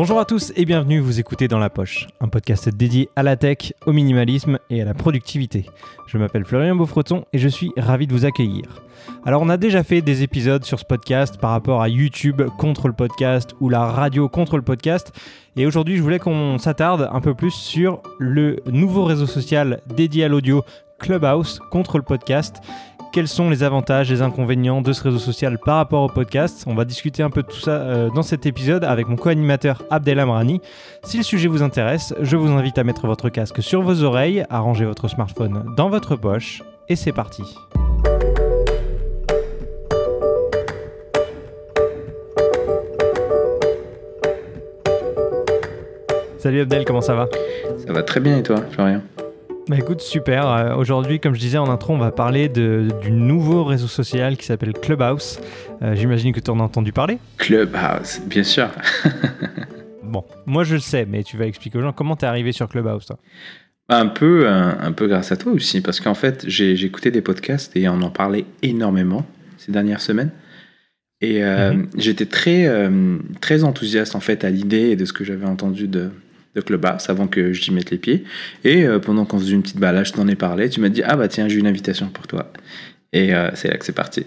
[0.00, 3.36] Bonjour à tous et bienvenue, vous écoutez Dans la Poche, un podcast dédié à la
[3.36, 5.66] tech, au minimalisme et à la productivité.
[6.06, 8.64] Je m'appelle Florian Beaufreton et je suis ravi de vous accueillir.
[9.26, 12.88] Alors on a déjà fait des épisodes sur ce podcast par rapport à YouTube contre
[12.88, 15.12] le podcast ou la radio contre le podcast.
[15.56, 20.24] Et aujourd'hui je voulais qu'on s'attarde un peu plus sur le nouveau réseau social dédié
[20.24, 20.64] à l'audio
[21.00, 22.62] Clubhouse contre le podcast
[23.12, 26.64] quels sont les avantages, les inconvénients de ce réseau social par rapport au podcast?
[26.68, 29.82] On va discuter un peu de tout ça euh, dans cet épisode avec mon co-animateur
[29.90, 30.60] Abdel Amrani.
[31.02, 34.44] Si le sujet vous intéresse, je vous invite à mettre votre casque sur vos oreilles,
[34.48, 37.42] à ranger votre smartphone dans votre poche, et c'est parti.
[46.38, 47.28] Salut Abdel, comment ça va?
[47.84, 49.00] Ça va très bien et toi, Florian?
[49.70, 50.48] Bah écoute, super.
[50.48, 54.36] Euh, aujourd'hui, comme je disais en intro, on va parler de, du nouveau réseau social
[54.36, 55.38] qui s'appelle Clubhouse.
[55.80, 58.68] Euh, j'imagine que tu en as entendu parler Clubhouse, bien sûr.
[60.02, 62.50] bon, moi je le sais, mais tu vas expliquer aux gens comment tu es arrivé
[62.50, 63.18] sur Clubhouse, toi
[63.88, 67.76] un peu, un, peu grâce à toi aussi, parce qu'en fait, j'ai écouté des podcasts
[67.76, 69.24] et on en parlait énormément
[69.56, 70.30] ces dernières semaines.
[71.20, 71.88] Et euh, mhm.
[71.96, 72.68] j'étais très,
[73.40, 76.10] très enthousiaste en fait à l'idée de ce que j'avais entendu de,
[76.54, 78.24] de Clubhouse avant que j'y mette les pieds.
[78.64, 80.68] Et euh, pendant qu'on faisait une petite balade, je t'en ai parlé.
[80.68, 82.52] Tu m'as dit Ah bah tiens, j'ai une invitation pour toi.
[83.12, 84.24] Et euh, c'est là que c'est parti.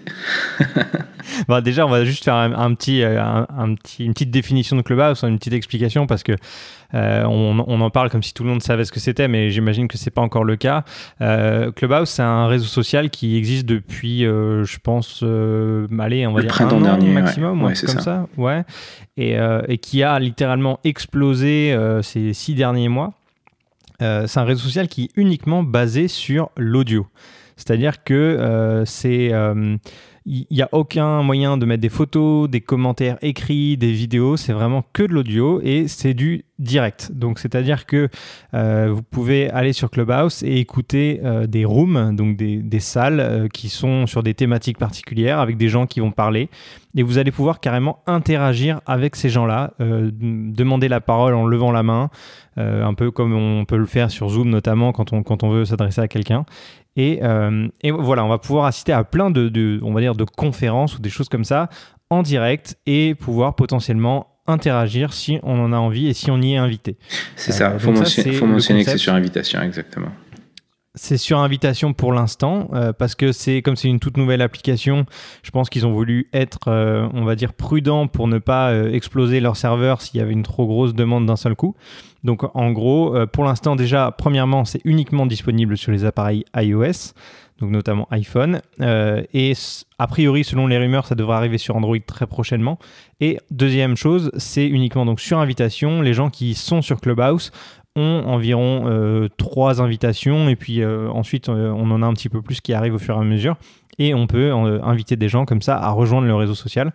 [1.48, 4.82] bon, déjà, on va juste faire un, petit, euh, un, petit, une petite définition de
[4.82, 6.32] Clubhouse, une petite explication, parce que
[6.92, 9.88] euh, on, en parle comme si tout le monde savait ce que c'était, mais j'imagine
[9.88, 10.84] que c'est pas encore le cas.
[11.18, 16.54] Clubhouse, c'est un réseau social qui existe depuis, je pense, allez, on va le dire
[16.54, 17.72] printemps dernier, maximum, ouais.
[17.86, 18.26] comme ça.
[18.36, 18.64] ouais,
[19.16, 23.14] et, et, qui a littéralement explosé ces six derniers mois.
[23.98, 27.06] c'est un réseau social qui est uniquement basé sur l'audio.
[27.56, 29.76] C'est-à-dire que euh, c'est euh,
[30.26, 34.54] il n'y a aucun moyen de mettre des photos, des commentaires écrits, des vidéos, c'est
[34.54, 37.12] vraiment que de l'audio et c'est du direct.
[37.12, 38.08] Donc c'est-à-dire que
[38.54, 43.68] euh, vous pouvez aller sur Clubhouse et écouter des rooms, donc des, des salles qui
[43.68, 46.48] sont sur des thématiques particulières avec des gens qui vont parler
[46.96, 51.82] et vous allez pouvoir carrément interagir avec ces gens-là, demander la parole en levant la
[51.82, 52.08] main,
[52.56, 55.66] un peu comme on peut le faire sur Zoom notamment quand on, quand on veut
[55.66, 56.46] s'adresser à quelqu'un.
[56.98, 60.96] Euh, et, voilà, on va pouvoir assister à plein de, on va dire, de conférences
[60.96, 61.68] ou des choses comme ça
[62.10, 66.52] en direct et pouvoir potentiellement interagir si on en a envie et si on y
[66.52, 66.96] est invité.
[67.34, 67.92] C'est ça, il euh, faut,
[68.46, 70.08] mentionner que c'est sur invitation, exactement.
[70.96, 75.06] C'est sur invitation pour l'instant, euh, parce que c'est comme c'est une toute nouvelle application,
[75.42, 79.56] je pense qu'ils ont voulu être, on va dire, prudents pour ne pas exploser leur
[79.56, 81.74] serveur s'il y avait une trop grosse demande d'un seul coup.
[82.24, 87.12] Donc en gros, euh, pour l'instant déjà, premièrement, c'est uniquement disponible sur les appareils iOS,
[87.60, 88.62] donc notamment iPhone.
[88.80, 89.52] Euh, et
[89.98, 92.78] a priori, selon les rumeurs, ça devrait arriver sur Android très prochainement.
[93.20, 96.00] Et deuxième chose, c'est uniquement donc sur invitation.
[96.00, 97.52] Les gens qui sont sur Clubhouse
[97.96, 102.60] ont environ euh, trois invitations et puis ensuite on en a un petit peu plus
[102.60, 103.56] qui arrive au fur et à mesure
[103.98, 106.92] et on peut inviter des gens comme ça à rejoindre le réseau social.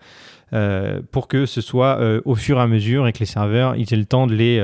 [1.11, 4.05] pour que ce soit au fur et à mesure et que les serveurs aient le
[4.05, 4.59] temps de les,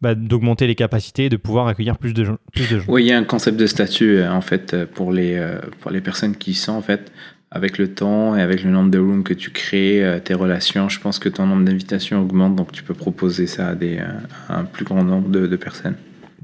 [0.00, 2.84] bah, d'augmenter les capacités et de pouvoir accueillir plus de, gens, plus de gens.
[2.86, 5.58] Oui, il y a un concept de statut euh, en fait euh, pour les, euh,
[5.80, 7.10] pour les personnes qui sont en fait
[7.50, 11.00] avec le temps et avec le nombre de rooms que tu crées, tes relations, je
[11.00, 13.98] pense que ton nombre d'invitations augmente, donc tu peux proposer ça à, des,
[14.48, 15.96] un plus grand nombre de personnes.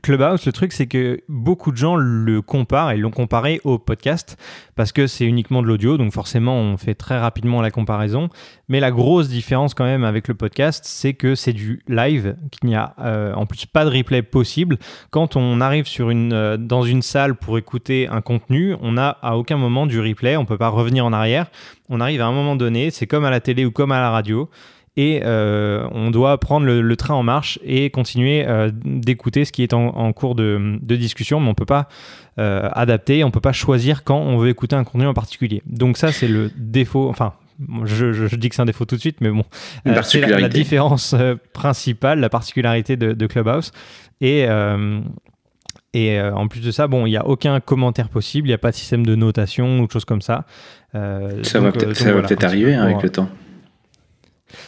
[0.04, 4.36] Clubhouse, le truc, c'est que beaucoup de gens le comparent et l'ont comparé au podcast
[4.74, 8.28] parce que c'est uniquement de l'audio, donc forcément, on fait très rapidement la comparaison.
[8.68, 12.68] Mais la grosse différence, quand même, avec le podcast, c'est que c'est du live, qu'il
[12.68, 14.76] n'y a euh, en plus pas de replay possible.
[15.08, 19.56] Quand on arrive euh, dans une salle pour écouter un contenu, on n'a à aucun
[19.56, 21.46] moment du replay, on ne peut pas revenir en arrière.
[21.88, 24.10] On arrive à un moment donné, c'est comme à la télé ou comme à la
[24.10, 24.50] radio
[24.96, 29.62] et euh, on doit prendre le, train en marche et continuer euh, d'écouter ce qui
[29.62, 31.88] est en, cours de, discussion, mais on ne peut pas
[32.38, 35.62] euh, adapter, on ne peut pas choisir quand on veut écouter un contenu en particulier.
[35.66, 37.32] Donc ça, c'est le défaut, enfin,
[37.84, 39.44] je, dis que c'est un défaut tout de suite, mais bon,
[40.04, 41.16] c'est la, différence
[41.52, 43.72] principale, la particularité de, Clubhouse.
[44.20, 44.46] Et,
[45.92, 48.58] et en plus de ça, bon, il n'y a aucun commentaire possible, il n'y a
[48.58, 50.44] pas de système de notation ou de choses comme ça.
[50.92, 53.28] ça va peut-être arriver hein, avec le temps.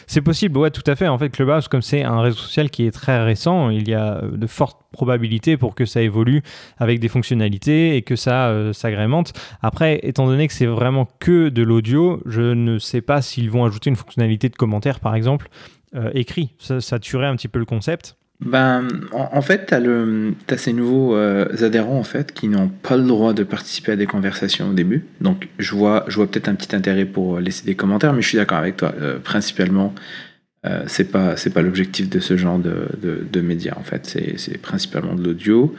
[0.07, 1.07] C'est possible, ouais, tout à fait.
[1.07, 4.17] En fait, Clubhouse, comme c'est un réseau social qui est très récent, il y a
[4.17, 6.41] euh, de fortes probabilités pour que ça évolue
[6.77, 9.33] avec des fonctionnalités et que ça euh, s'agrémente.
[9.61, 13.65] Après, étant donné que c'est vraiment que de l'audio, je ne sais pas s'ils vont
[13.65, 15.49] ajouter une fonctionnalité de commentaire, par exemple,
[15.95, 16.53] euh, écrit.
[16.59, 18.16] Ça, ça tuerait un petit peu le concept.
[18.39, 19.81] Ben, en, fait, tu as,
[20.53, 23.95] as, ces nouveaux euh, adhérents en fait, qui n'ont pas le droit de participer à
[23.95, 25.05] des conversations au début.
[25.21, 28.27] Donc, je vois, je vois peut-être un petit intérêt pour laisser des commentaires, mais je
[28.27, 28.93] suis d'accord avec toi.
[29.01, 29.93] Euh, principalement,
[30.67, 34.19] euh, c'est pas pas l'objectif de ce genre de, de, médias en fait.
[34.37, 35.75] C'est principalement de l'audio.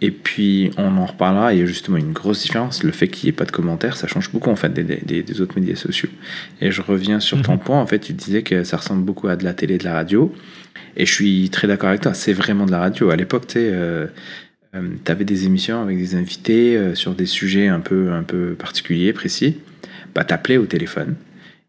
[0.00, 1.52] Et puis on en reparlera.
[1.54, 2.84] Il y a justement une grosse différence.
[2.84, 4.82] Le fait qu'il n'y ait pas de commentaires, ça change beaucoup en fait des,
[5.22, 6.10] des, autres médias sociaux.
[6.60, 7.58] Et je reviens sur ton mhm.
[7.58, 7.80] point.
[7.80, 9.94] En fait, tu disais que ça ressemble beaucoup à de la télé, et de la
[9.94, 10.32] radio.
[10.96, 12.14] Et je suis très d'accord avec toi.
[12.14, 13.10] C'est vraiment de la radio.
[13.10, 13.58] À l'époque, tu.
[13.58, 14.06] Euh,
[14.74, 19.14] euh, avais des émissions avec des invités sur des sujets un peu, un peu particuliers,
[19.14, 19.56] précis.
[20.14, 21.14] Bah, t'appelais au téléphone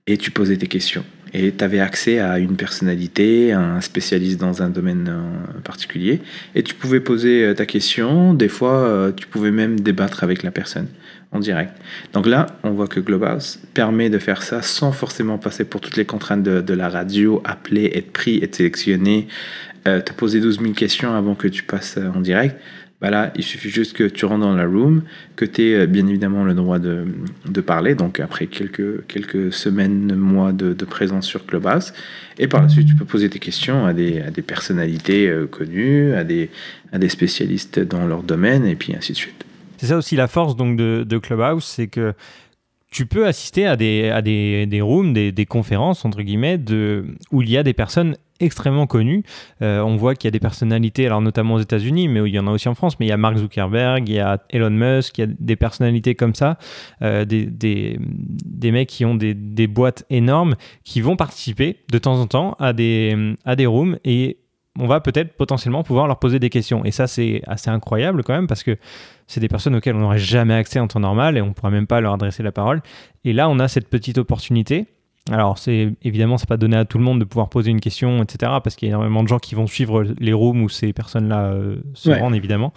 [0.05, 4.61] et tu posais tes questions et tu avais accès à une personnalité, un spécialiste dans
[4.61, 6.21] un domaine euh, particulier,
[6.55, 10.43] et tu pouvais poser euh, ta question, des fois euh, tu pouvais même débattre avec
[10.43, 10.87] la personne
[11.31, 11.73] en direct.
[12.13, 15.97] Donc là, on voit que Clubhouse permet de faire ça sans forcément passer pour toutes
[15.97, 19.27] les contraintes de, la radio, appeler, être pris, être sélectionné,
[19.83, 22.55] te poser 12 000 questions avant que tu passes en direct.
[23.01, 25.03] Bah il suffit juste que tu rentres dans la room,
[25.37, 27.05] que tu aies euh, bien évidemment le droit de,
[27.45, 31.93] de, parler, donc après quelques, quelques semaines, mois de, de, présence sur Clubhouse.
[32.39, 35.47] Et par la suite, tu peux poser tes questions à des, à des personnalités euh,
[35.47, 36.49] connues, à des,
[36.91, 39.45] à des spécialistes dans leur domaine, et puis ainsi de suite.
[39.79, 42.13] C'est ça aussi la force donc de, Clubhouse, c'est que
[42.91, 46.59] tu peux assister à des, à des, des rooms, des, des, conférences, entre guillemets,
[47.31, 49.23] où il y a des personnes extrêmement connues.
[49.61, 52.39] Euh, on voit qu'il y a des personnalités, alors notamment aux États-Unis, mais il y
[52.39, 54.69] en a aussi en France, mais il y a Mark Zuckerberg, il y a Elon
[54.69, 56.57] Musk, il y a des personnalités comme ça,
[57.01, 61.97] euh, des, des, des, mecs qui ont des, des, boîtes énormes qui vont participer de
[61.99, 64.39] temps en temps à des, à des rooms et
[64.79, 66.85] on va peut-être potentiellement pouvoir leur poser des questions.
[66.85, 68.77] Et ça, c'est assez incroyable quand même parce que
[69.27, 71.69] c'est des personnes auxquelles on n'aurait jamais accès en temps normal et on ne pourra
[71.69, 72.81] même pas leur adresser la parole.
[73.25, 74.87] Et là, on a cette petite opportunité.
[75.29, 78.23] Alors, c'est évidemment, c'est pas donné à tout le monde de pouvoir poser une question,
[78.23, 78.53] etc.
[78.63, 81.51] Parce qu'il y a énormément de gens qui vont suivre les rooms où ces personnes-là
[81.51, 82.73] euh, se rendent, évidemment.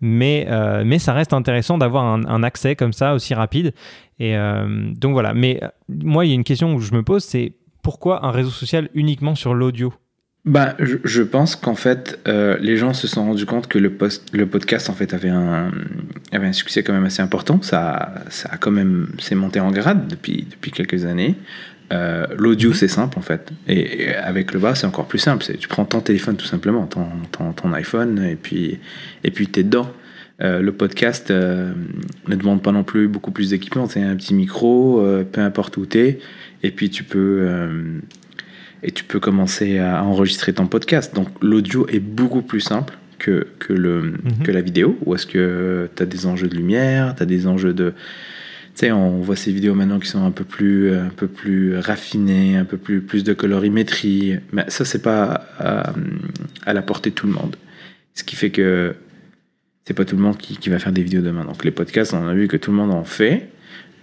[0.00, 3.74] Mais, euh, mais ça reste intéressant d'avoir un, accès comme ça aussi rapide.
[4.18, 5.34] Et euh, donc voilà.
[5.34, 7.52] Mais moi, il y a une question que je me pose, c'est
[7.82, 9.92] pourquoi un réseau social uniquement sur l'audio?
[10.44, 14.28] Bah, je, pense qu'en fait, euh, les gens se sont rendus compte que le, post,
[14.34, 15.70] le podcast en fait avait un,
[16.32, 17.62] avait un succès quand même assez important.
[17.62, 21.34] Ça, ça a quand même s'est monté en grade depuis, depuis quelques années.
[21.92, 22.74] Euh, L'audio mhm.
[22.74, 25.44] c'est simple en fait, et, avec le bas c'est encore plus simple.
[25.58, 28.78] Tu prends ton téléphone tout simplement, ton, ton, ton iPhone, et puis
[29.22, 29.90] et puis t'es dedans.
[30.42, 31.72] Euh, le podcast euh,
[32.26, 33.86] ne demande pas non plus beaucoup plus d'équipement.
[33.86, 36.18] C'est un petit micro, euh, peu importe où tu es,
[36.64, 37.48] et puis tu peux
[38.84, 41.14] et tu peux commencer à enregistrer ton podcast.
[41.14, 44.44] Donc l'audio est beaucoup plus simple que, que, le, mhm.
[44.44, 47.46] que la vidéo, ou est-ce que tu as des enjeux de lumière, tu as des
[47.46, 47.94] enjeux de...
[48.74, 51.78] Tu sais, on voit ces vidéos maintenant qui sont un peu plus, un peu plus
[51.78, 55.92] raffinées, un peu plus, plus de colorimétrie, mais ça, c'est pas à,
[56.66, 57.56] à, la portée de tout le monde.
[58.14, 58.96] Ce qui fait que
[59.86, 61.44] c'est pas tout le monde qui, qui, va faire des vidéos demain.
[61.44, 63.48] Donc les podcasts, on a vu que tout le monde en fait,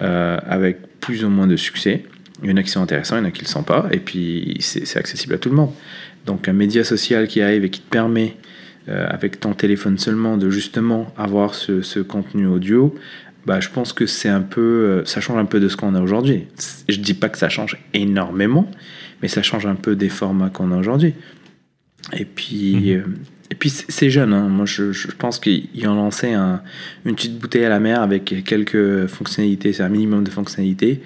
[0.01, 2.06] euh, avec plus ou moins de succès.
[2.43, 3.63] Il y en a qui sont intéressants, il y en a qui ne le sont
[3.63, 5.71] pas, et puis c'est accessible à tout le monde.
[6.25, 8.35] Donc un média social qui arrive et qui te permet,
[8.89, 12.95] euh, avec ton téléphone seulement, de justement avoir ce, ce contenu audio,
[13.45, 15.95] bah, je pense que c'est un peu, euh, ça change un peu de ce qu'on
[15.95, 16.47] a aujourd'hui.
[16.89, 18.69] Je dis pas que ça change énormément,
[19.21, 21.13] mais ça change un peu des formats qu'on a aujourd'hui.
[22.13, 23.15] Et puis, mhm.
[23.51, 24.48] Et puis c'est jeune, hein.
[24.48, 26.62] moi je, pense qu'ils ont lancé un,
[27.06, 31.01] une petite bouteille à la mer avec quelques fonctionnalités, c'est un minimum de fonctionnalités.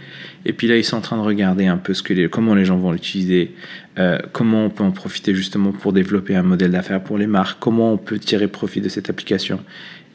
[0.45, 1.93] Et puis là ils sont en train de regarder un peu
[2.31, 3.51] comment les gens vont l'utiliser,
[3.97, 7.57] euh, comment on peut en profiter justement pour développer un modèle d'affaires pour les marques,
[7.59, 9.59] comment on peut tirer profit de cette application.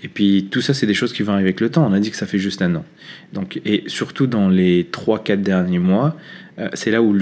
[0.02, 1.86] Et puis tout ça, c'est des choses qui vont arriver avec le temps.
[1.86, 2.84] On a dit que ça fait juste un an.
[3.32, 6.16] Donc, et surtout dans les 3-4 derniers mois,
[6.74, 7.14] c'est là où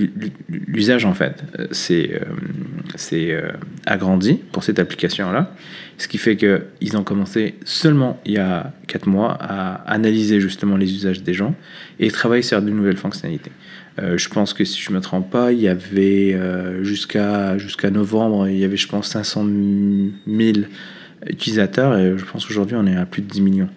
[0.48, 3.52] l'usage, en fait, s'est euh,
[3.86, 5.54] agrandi pour cette application-là.
[5.98, 10.76] Ce qui fait qu'ils ont commencé seulement il y a 4 mois à analyser justement
[10.76, 11.54] les usages des gens
[11.98, 13.50] et travailler sur de nouvelles fonctionnalités.
[13.98, 16.38] je pense que si je ne me trompe pas, il y avait
[16.82, 19.44] jusqu'à jusqu'à novembre, il y avait je pense 500
[20.28, 20.58] 000
[21.26, 23.70] utilisateurs et je pense qu'aujourd'hui on est à plus de 10 millions.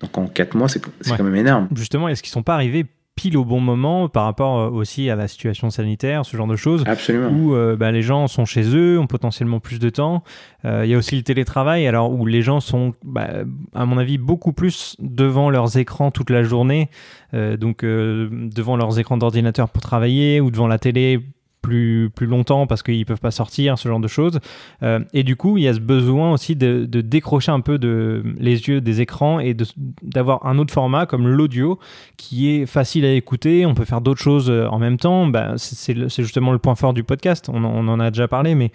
[0.00, 1.68] Donc en 4 mois, c'est quand même énorme.
[1.74, 5.08] Justement, est-ce qu'ils ne sont pas arrivés pile au bon moment par rapport euh, aussi
[5.08, 7.28] à la situation sanitaire, ce genre de choses Absolument.
[7.30, 10.24] Où euh, bah, les gens sont chez eux, ont potentiellement plus de temps.
[10.64, 13.28] Euh, il y a aussi le télétravail, alors où les gens sont, bah,
[13.74, 16.88] à mon avis, beaucoup plus devant leurs écrans toute la journée,
[17.32, 21.20] donc devant leurs écrans d'ordinateur pour travailler ou devant la télé
[21.64, 24.38] plus, plus longtemps parce qu'ils peuvent pas sortir, ce genre de choses.
[24.82, 28.22] Euh, et du coup, il y a ce besoin aussi de, décrocher un peu de,
[28.38, 29.56] les yeux des écrans et
[30.02, 31.78] d'avoir un autre format comme l'audio
[32.18, 33.64] qui est facile à écouter.
[33.64, 35.26] On peut faire d'autres choses euh, en même temps.
[35.26, 37.48] Bah, c'est justement le point fort du podcast.
[37.48, 38.70] On, on, en a déjà parlé, mais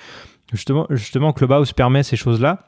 [0.51, 2.63] justement, justement Clubhouse permet ces choses-là.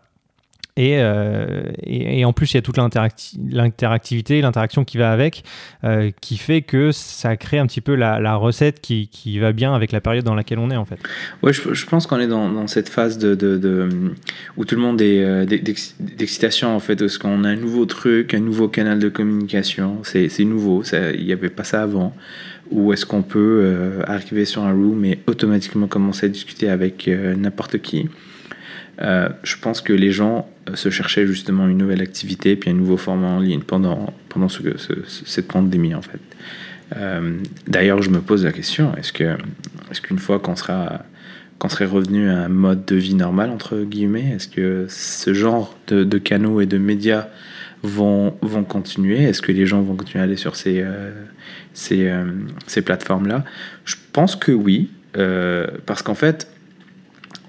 [0.79, 5.43] Euh, et, en plus, il y a toute l'interactivité, l'interaction qui va avec,
[5.83, 9.91] euh, qui fait que ça crée un petit peu la, recette qui, va bien avec
[9.91, 10.99] la période dans laquelle on est en fait.
[11.41, 13.89] Ouais, je, pense qu'on est dans, cette phase de,
[14.57, 18.33] où tout le monde est euh, d'excitation en fait, parce qu'on a un nouveau truc,
[18.33, 22.15] un nouveau canal de communication, c'est nouveau, il n'y avait pas ça avant.
[22.71, 27.79] Ou est-ce qu'on peut arriver sur un room et automatiquement commencer à discuter avec n'importe
[27.79, 28.07] qui?
[29.01, 32.73] Euh, je pense que les gens euh, se cherchaient justement une nouvelle activité puis un
[32.73, 34.61] nouveau format en ligne pendant, pendant ce,
[35.07, 36.19] cette pandémie en fait.
[36.97, 39.35] Euh, d'ailleurs, je me pose la question est-ce que
[39.89, 41.03] est-ce qu'une fois qu'on sera
[41.57, 45.77] qu'on serait revenu à un mode de vie normal entre guillemets, est-ce que ce genre
[45.87, 47.27] de, canaux et de médias
[47.83, 49.23] vont vont continuer?
[49.23, 50.83] Est-ce que les gens vont continuer à aller sur ces
[51.73, 52.11] ces,
[52.67, 53.45] ces plateformes là
[53.85, 54.89] Je pense que oui,
[55.85, 56.47] parce qu'en fait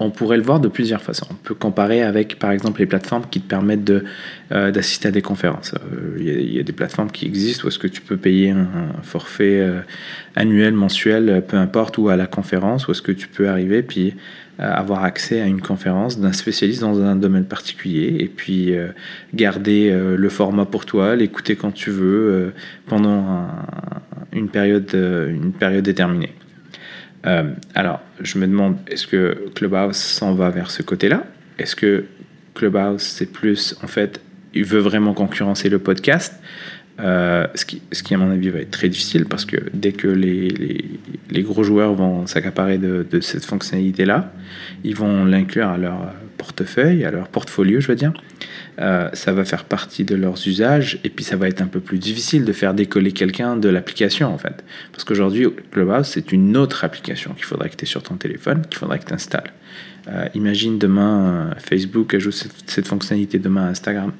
[0.03, 1.27] on pourrait le voir de plusieurs façons.
[1.31, 4.05] On peut comparer avec, par exemple, les plateformes qui te permettent de,
[4.51, 5.75] euh, d'assister à des conférences.
[5.75, 8.67] Euh, il y, a des plateformes qui existent où est-ce que tu peux payer un,
[9.03, 9.81] forfait euh,
[10.37, 14.15] annuel, mensuel, peu importe, ou à la conférence, où est-ce que tu peux arriver puis
[14.59, 18.75] avoir accès à une conférence d'un spécialiste dans un domaine particulier et puis
[19.35, 22.53] garder le format pour toi, l'écouter quand tu veux
[22.87, 23.49] pendant
[24.31, 26.35] une, période, une période déterminée.
[27.27, 31.25] Euh, alors, je me demande, est-ce que Clubhouse s'en va vers ce côté-là?
[31.59, 32.05] Est-ce que
[32.55, 34.21] Clubhouse, c'est plus, en fait,
[34.55, 36.35] il veut vraiment concurrencer le podcast?
[37.01, 39.93] Euh, ce, qui, ce qui, à mon avis, va être très difficile parce que dès
[39.93, 40.49] que les,
[41.31, 44.31] les, gros joueurs vont s'accaparer de, cette fonctionnalité-là,
[44.85, 46.13] ils vont l'inclure à leur
[46.43, 48.13] portefeuille, à leur portfolio, je veux dire.
[48.81, 51.79] Euh, ça va faire partie de leurs usages et puis ça va être un peu
[51.79, 54.65] plus difficile de faire décoller quelqu'un de l'application en fait.
[54.91, 58.63] Parce qu'aujourd'hui, Clubhouse, c'est une autre application qu'il faudrait que tu aies sur ton téléphone,
[58.69, 59.53] qu'il faudrait que tu installes.
[60.09, 62.35] Euh, imagine demain euh, Facebook ajoute
[62.67, 64.11] cette, fonctionnalité demain à Instagram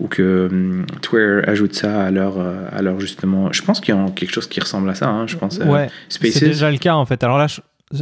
[0.00, 3.52] ou que hum, Twitter ajoute ça à leur, à leur justement.
[3.52, 5.08] Je pense qu'il y a quelque chose qui ressemble à ça.
[5.08, 5.58] Hein, je pense.
[5.58, 7.22] Ouais, c'est déjà le cas en fait.
[7.22, 7.46] Alors là,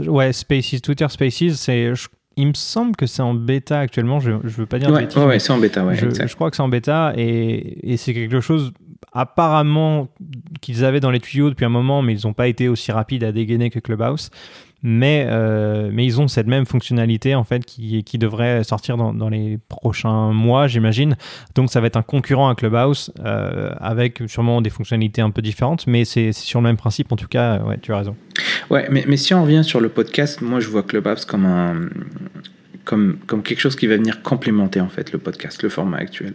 [0.07, 1.93] ouais, Spaces, Twitter Spaces, c'est
[2.37, 4.21] il me semble que c'est en bêta actuellement.
[4.21, 5.85] Je ne veux pas dire ouais, Ouais, c'est en bêta.
[5.85, 8.73] Ouais, je, je, crois que c'est en bêta et, et c'est quelque chose
[9.13, 10.09] apparemment
[10.61, 13.25] qu'ils avaient dans les tuyaux depuis un moment, mais ils n'ont pas été aussi rapides
[13.25, 14.31] à dégainer que Clubhouse
[14.89, 19.13] mais, euh, mais ils ont cette même fonctionnalité en fait qui, qui devrait sortir dans,
[19.13, 21.17] dans les prochains mois, j'imagine.
[21.57, 25.43] Donc ça va être un concurrent à Clubhouse euh, avec sûrement des fonctionnalités un peu
[25.43, 27.59] différentes, mais c'est sur le même principe en tout cas.
[27.65, 28.15] Ouais, tu as raison.
[28.71, 31.89] Ouais, mais, mais si on revient sur le podcast, moi je vois Clubhouse comme un
[32.85, 36.35] comme, comme quelque chose qui va venir complémenter en fait le podcast, le format actuel.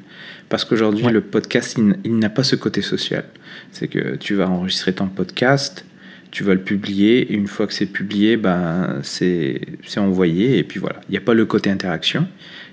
[0.49, 3.23] Parce qu'aujourd'hui, le podcast, il, il n'a pas ce côté social.
[3.71, 5.85] C'est que tu vas enregistrer ton podcast,
[6.31, 9.59] tu vas le publier, et une fois que c'est publié, ben, c'est
[9.97, 11.01] envoyé, et puis voilà.
[11.09, 12.27] Il n'y a pas le côté interaction.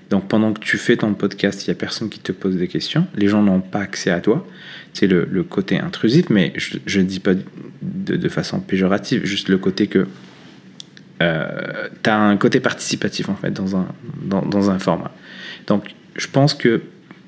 [0.09, 2.67] Donc pendant que tu fais ton podcast, il n'y a personne qui te pose des
[2.67, 4.47] questions, les gens n'ont pas accès à toi.
[4.93, 9.49] C'est le, le, côté intrusif, mais je ne dis pas de, de, façon péjorative, juste
[9.49, 10.07] le côté que
[11.21, 13.87] euh, tu as un côté participatif en fait dans un,
[14.23, 15.11] dans, dans un format.
[15.67, 16.81] Donc je pense que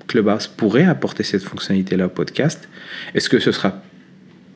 [0.08, 2.68] Clubhouse pourrait apporter cette fonctionnalité-là au podcast.
[3.14, 3.84] Est-ce que ce sera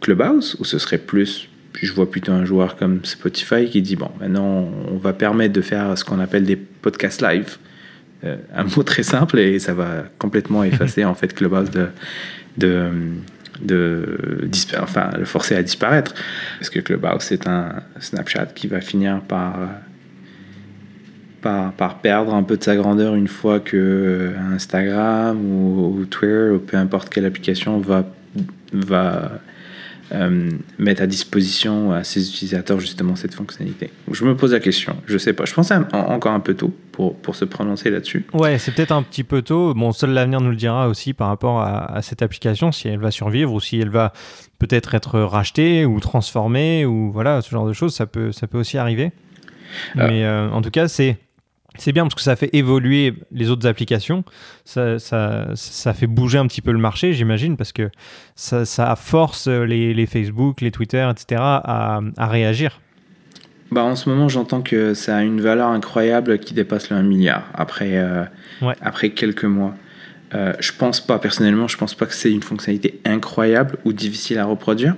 [0.02, 1.48] Clubhouse ou ce serait plus
[1.82, 5.62] je vois plutôt un joueur comme Spotify qui dit bon, maintenant on va permettre de
[5.62, 7.58] faire ce qu'on appelle des podcasts live.
[8.24, 11.88] Euh, un mot très simple et ça va complètement effacer en fait Clubhouse de,
[12.58, 12.90] de,
[13.62, 16.14] de enfin, le forcer à disparaître.
[16.60, 19.60] Parce que Clubhouse c'est un Snapchat qui va finir par,
[21.42, 26.52] par, par, perdre un peu de sa grandeur une fois que Instagram ou, ou Twitter
[26.54, 28.06] ou peu importe quelle application va,
[28.72, 29.42] va
[30.12, 33.90] euh, mettre à disposition à ses utilisateurs justement cette fonctionnalité.
[34.12, 35.46] Je me pose la question, je sais pas.
[35.46, 38.26] Je pense encore un peu tôt pour, pour se prononcer là-dessus.
[38.34, 39.74] Ouais, c'est peut-être un petit peu tôt.
[39.74, 43.10] Bon, seul l'avenir nous le dira aussi par rapport à, cette application, si elle va
[43.10, 44.14] survivre ou si elle va
[44.60, 48.60] peut-être être rachetée ou transformée ou voilà, ce genre de choses, ça peut, ça peut
[48.60, 49.12] aussi arriver.
[49.98, 50.08] Euh.
[50.08, 51.18] Mais euh, en tout cas, c'est
[51.78, 54.24] c'est bien parce que ça fait évoluer les autres applications,
[54.64, 57.90] ça, ça, ça fait bouger un petit peu le marché, j'imagine, parce que
[58.36, 61.42] ça, ça force les, les, Facebook, les Twitter, etc.
[61.42, 62.80] à, à réagir.
[63.72, 67.04] Bah, en ce moment, j'entends que ça a une valeur incroyable qui dépasse le 1
[67.04, 68.24] milliard après, euh,
[68.82, 69.74] après quelques mois.
[70.34, 74.38] Euh, je pense pas, personnellement, je pense pas que c'est une fonctionnalité incroyable ou difficile
[74.38, 74.96] à reproduire.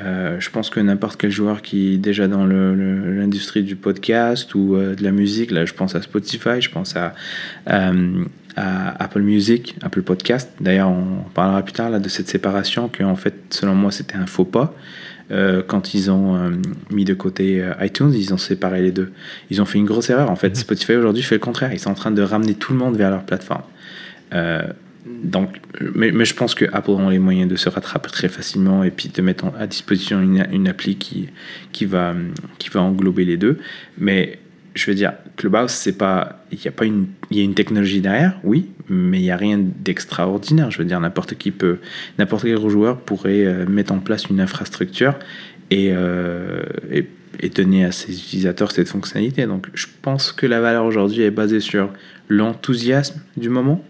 [0.00, 4.74] Euh, je pense que n'importe quel joueur qui est déjà dans l'industrie du podcast ou
[4.74, 7.14] euh, de la musique, là je pense à Spotify, je pense à,
[7.66, 10.50] à Apple Music, Apple Podcast.
[10.60, 14.16] D'ailleurs, on parlera plus tard là, de cette séparation que en fait, selon moi, c'était
[14.16, 14.74] un faux pas.
[15.66, 16.52] quand ils ont
[16.90, 19.12] mis de côté iTunes, ils ont séparé les deux.
[19.50, 20.30] Ils ont fait une grosse erreur.
[20.30, 20.54] En fait, mhm.
[20.56, 21.72] Spotify aujourd'hui fait le contraire.
[21.72, 23.62] Ils sont en train de ramener tout le monde vers leur plateforme.
[25.06, 25.60] Euh, donc,
[25.94, 29.08] mais, mais, je pense que Apple les moyens de se rattraper très facilement et puis
[29.08, 31.28] de mettre à disposition une, appli qui,
[31.72, 32.14] qui, va,
[32.58, 33.58] qui va englober les deux.
[33.98, 34.38] Mais
[34.74, 38.40] je veux dire, Clubhouse, c'est pas, il y a une, y a une technologie derrière,
[38.42, 40.70] oui, mais il n'y a rien d'extraordinaire.
[40.70, 41.78] Je veux dire, n'importe qui peut,
[42.18, 45.14] n'importe quel joueur pourrait euh, mettre en place une infrastructure
[45.72, 47.06] euh, et,
[47.40, 49.46] et, donner à ses utilisateurs cette fonctionnalité.
[49.46, 51.90] Donc, je pense que la valeur aujourd'hui est basée sur
[52.28, 53.84] l'enthousiasme du moment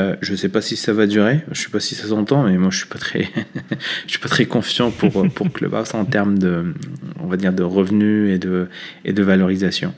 [0.00, 2.06] euh, je ne sais pas si ça va durer, je ne sais pas si ça
[2.06, 3.28] s'entend, mais moi je suis pas très,
[4.06, 6.74] je suis pas très confiant pour pour Clubhouse en termes de,
[7.20, 8.68] on va dire de revenus et de
[9.04, 9.92] et de valorisation.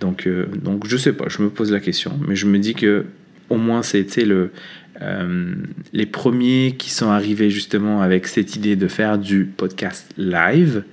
[0.00, 2.74] Donc euh, donc je sais pas, je me pose la question, mais je me dis
[2.74, 3.06] que
[3.48, 4.50] au moins c'était le
[5.02, 5.54] euh,
[5.92, 10.84] les premiers qui sont arrivés justement avec cette idée de faire du podcast live.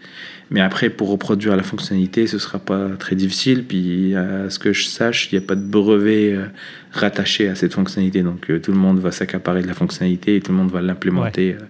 [0.50, 3.64] Mais après, pour reproduire la fonctionnalité, ce sera pas très difficile.
[3.66, 6.46] Puis, à ce que je sache, il n'y a pas de brevet euh,
[6.92, 8.24] rattaché à cette fonctionnalité.
[8.24, 10.82] Donc, euh, tout le monde va s'accaparer de la fonctionnalité et tout le monde va
[10.82, 11.66] l'implémenter euh,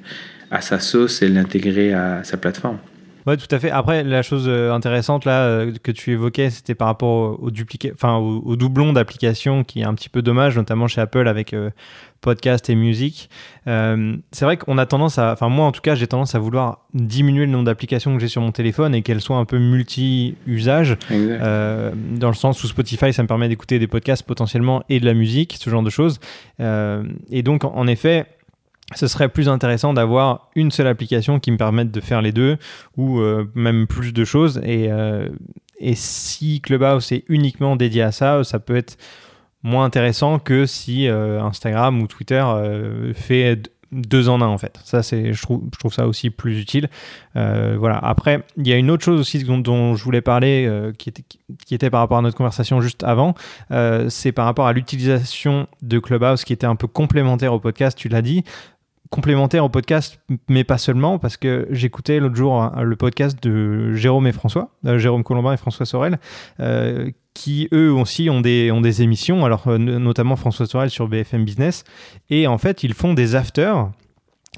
[0.51, 2.77] à sa sauce et l'intégrer à sa plateforme.
[3.25, 3.71] Ouais, tout à fait.
[3.71, 7.51] Après, la chose intéressante là que tu évoquais, c'était par rapport au,
[7.93, 11.55] enfin au, doublon d'applications qui est un petit peu dommage, notamment chez Apple avec
[12.23, 13.29] podcast et musique.
[13.67, 16.39] Euh, c'est vrai qu'on a tendance à, enfin moi en tout cas, j'ai tendance à
[16.39, 19.59] vouloir diminuer le nombre d'applications que j'ai sur mon téléphone et qu'elles soient un peu
[19.59, 20.97] multi-usage.
[21.11, 25.05] Euh, dans le sens où Spotify, ça me permet d'écouter des podcasts potentiellement et de
[25.05, 26.19] la musique, ce genre de choses.
[26.59, 28.25] Euh, et donc en effet,
[28.95, 32.57] ce serait plus intéressant d'avoir une seule application qui me permette de faire les deux
[32.97, 33.21] ou
[33.55, 34.61] même plus de choses.
[34.63, 34.89] Et,
[35.79, 38.97] et si Clubhouse est uniquement dédié à ça, ça peut être
[39.63, 44.79] moins intéressant que si euh, Instagram ou Twitter euh, fait deux en un en fait.
[44.83, 46.89] Ça je trouve je trouve ça aussi plus utile.
[47.35, 47.97] Euh, voilà.
[47.97, 51.23] Après il y a une autre chose aussi dont, je voulais parler qui était
[51.65, 53.35] qui était par rapport à notre conversation juste avant.
[54.09, 57.97] c'est par rapport à l'utilisation de Clubhouse qui était un peu complémentaire au podcast.
[57.97, 58.43] Tu l'as dit
[59.13, 63.93] complémentaire au podcast, mais pas seulement, parce que j'écoutais l'autre jour hein, le podcast de
[63.93, 66.17] Jérôme et François, Jérôme Colombin et François Sorel,
[67.33, 71.43] qui eux aussi ont des, ont des émissions, alors euh, notamment François Sorel sur BFM
[71.45, 71.83] Business,
[72.29, 73.89] et en fait ils font des afters.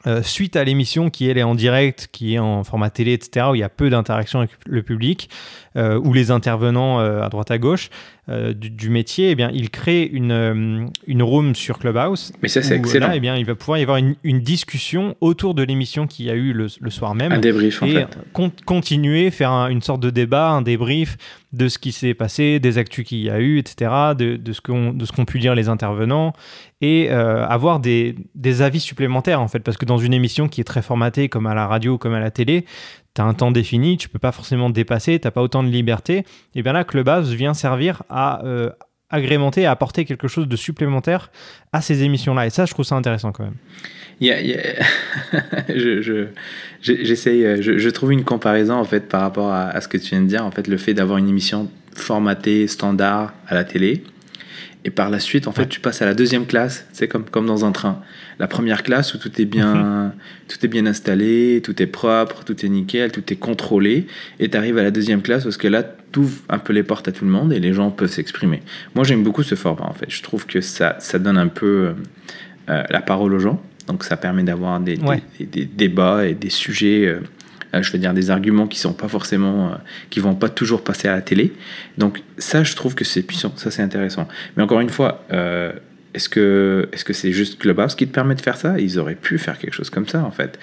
[0.08, 3.48] Euh, suite à l'émission qui elle est en direct, qui est en format télé, etc.,
[3.50, 5.30] où il y a peu d'interaction avec le public,
[5.78, 7.90] euh, où les intervenants à droite à gauche,
[8.28, 12.34] euh, du, métier, eh bien, il crée une, euh, une room sur Clubhouse.
[12.42, 13.10] Mais ça, c'est excellent.
[13.10, 16.26] Là, eh bien, il va pouvoir y avoir une, une discussion autour de l'émission qu'il
[16.26, 17.34] y a eu le, le, soir même.
[17.34, 18.08] Un débrief, en et
[18.66, 21.18] continuer, faire une sorte de débat, un débrief
[21.54, 24.62] de ce qui s'est passé, des actus qu'il y a eu, etc., de, de ce
[24.62, 26.34] qu'ont pu dire les intervenants,
[26.82, 30.62] et euh, avoir des, des, avis supplémentaires, en fait, parce que dans une émission qui
[30.62, 32.66] est très formatée, comme à la radio, comme à la télé,
[33.16, 36.26] tu as un temps défini, tu peux pas forcément dépasser, tu pas autant de liberté.
[36.54, 38.70] Et bien là, Clubhouse vient servir à euh,
[39.10, 41.32] agrémenter, à apporter quelque chose de supplémentaire
[41.72, 42.48] à ces émissions-là.
[42.48, 43.56] Et ça, je trouve ça intéressant quand même.
[45.70, 46.28] je,
[46.82, 50.10] j'essaye, euh, je, trouve une comparaison en fait par rapport à, à, ce que tu
[50.10, 50.46] viens de dire.
[50.46, 54.04] En fait, le fait d'avoir une émission formatée standard à la télé
[54.86, 57.48] et par la suite, en fait, tu passes à la deuxième classe, c'est comme, comme
[57.48, 58.04] dans un train.
[58.38, 60.12] La première classe où tout est bien, mhm.
[60.48, 64.06] tout est bien installé, tout est propre, tout est nickel, tout est contrôlé.
[64.40, 66.84] Et tu arrives à la deuxième classe parce que là, tu ouvres un peu les
[66.84, 68.62] portes à tout le monde et les gens peuvent s'exprimer.
[68.94, 70.06] Moi, j'aime beaucoup ce format, en fait.
[70.08, 71.96] Je trouve que ça, ça donne un peu
[72.70, 73.60] euh, la parole aux gens.
[73.88, 75.00] Donc, ça permet d'avoir des,
[75.40, 77.08] des, débats et des sujets.
[77.08, 77.22] Euh,
[77.82, 79.76] je veux dire des arguments qui sont pas forcément, euh,
[80.10, 81.54] qui vont pas toujours passer à la télé.
[81.98, 84.28] Donc ça, je trouve que c'est puissant, ça c'est intéressant.
[84.56, 85.74] Mais encore une fois, euh,
[86.14, 88.80] est-ce que est-ce c'est juste Clubhouse qui te permet de faire ça?
[88.80, 90.58] Ils auraient pu faire quelque chose comme ça en fait.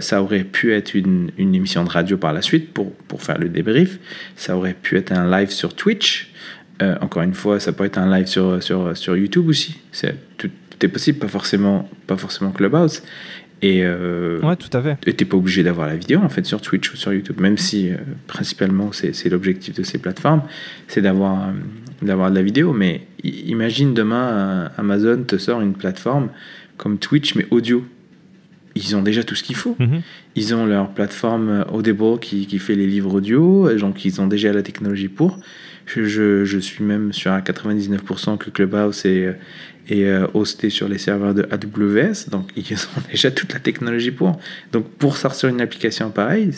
[0.00, 3.38] ça aurait pu être une, une, émission de radio par la suite pour, pour faire
[3.38, 3.98] le débrief.
[4.34, 6.32] Ça aurait pu être un live sur Twitch.
[6.80, 9.78] encore une fois, ça peut être un live sur, sur, sur YouTube aussi.
[9.92, 13.02] C'est, tout, tout, est possible, pas forcément, pas forcément Clubhouse.
[13.62, 14.98] Et euh, ouais, tout à fait.
[15.06, 17.58] Et t'es pas obligé d'avoir la vidéo en fait sur Twitch ou sur YouTube, même
[17.58, 20.42] si euh, principalement c'est l'objectif de ces plateformes,
[20.86, 21.52] c'est d'avoir euh,
[22.02, 22.72] d'avoir de la vidéo.
[22.72, 26.28] Mais imagine demain Amazon te sort une plateforme
[26.76, 27.84] comme Twitch mais audio.
[28.78, 29.76] Ils ont déjà tout ce qu'il faut.
[29.78, 30.00] Mhm.
[30.36, 34.52] Ils ont leur plateforme Audible qui, qui fait les livres audio, donc ils ont déjà
[34.52, 35.38] la technologie pour.
[35.86, 39.34] Je, je, je suis même sur à 99% que Clubhouse est,
[39.88, 44.10] est euh, hosté sur les serveurs de AWS, donc ils ont déjà toute la technologie
[44.10, 44.38] pour.
[44.72, 46.50] Donc pour sortir une application pareille,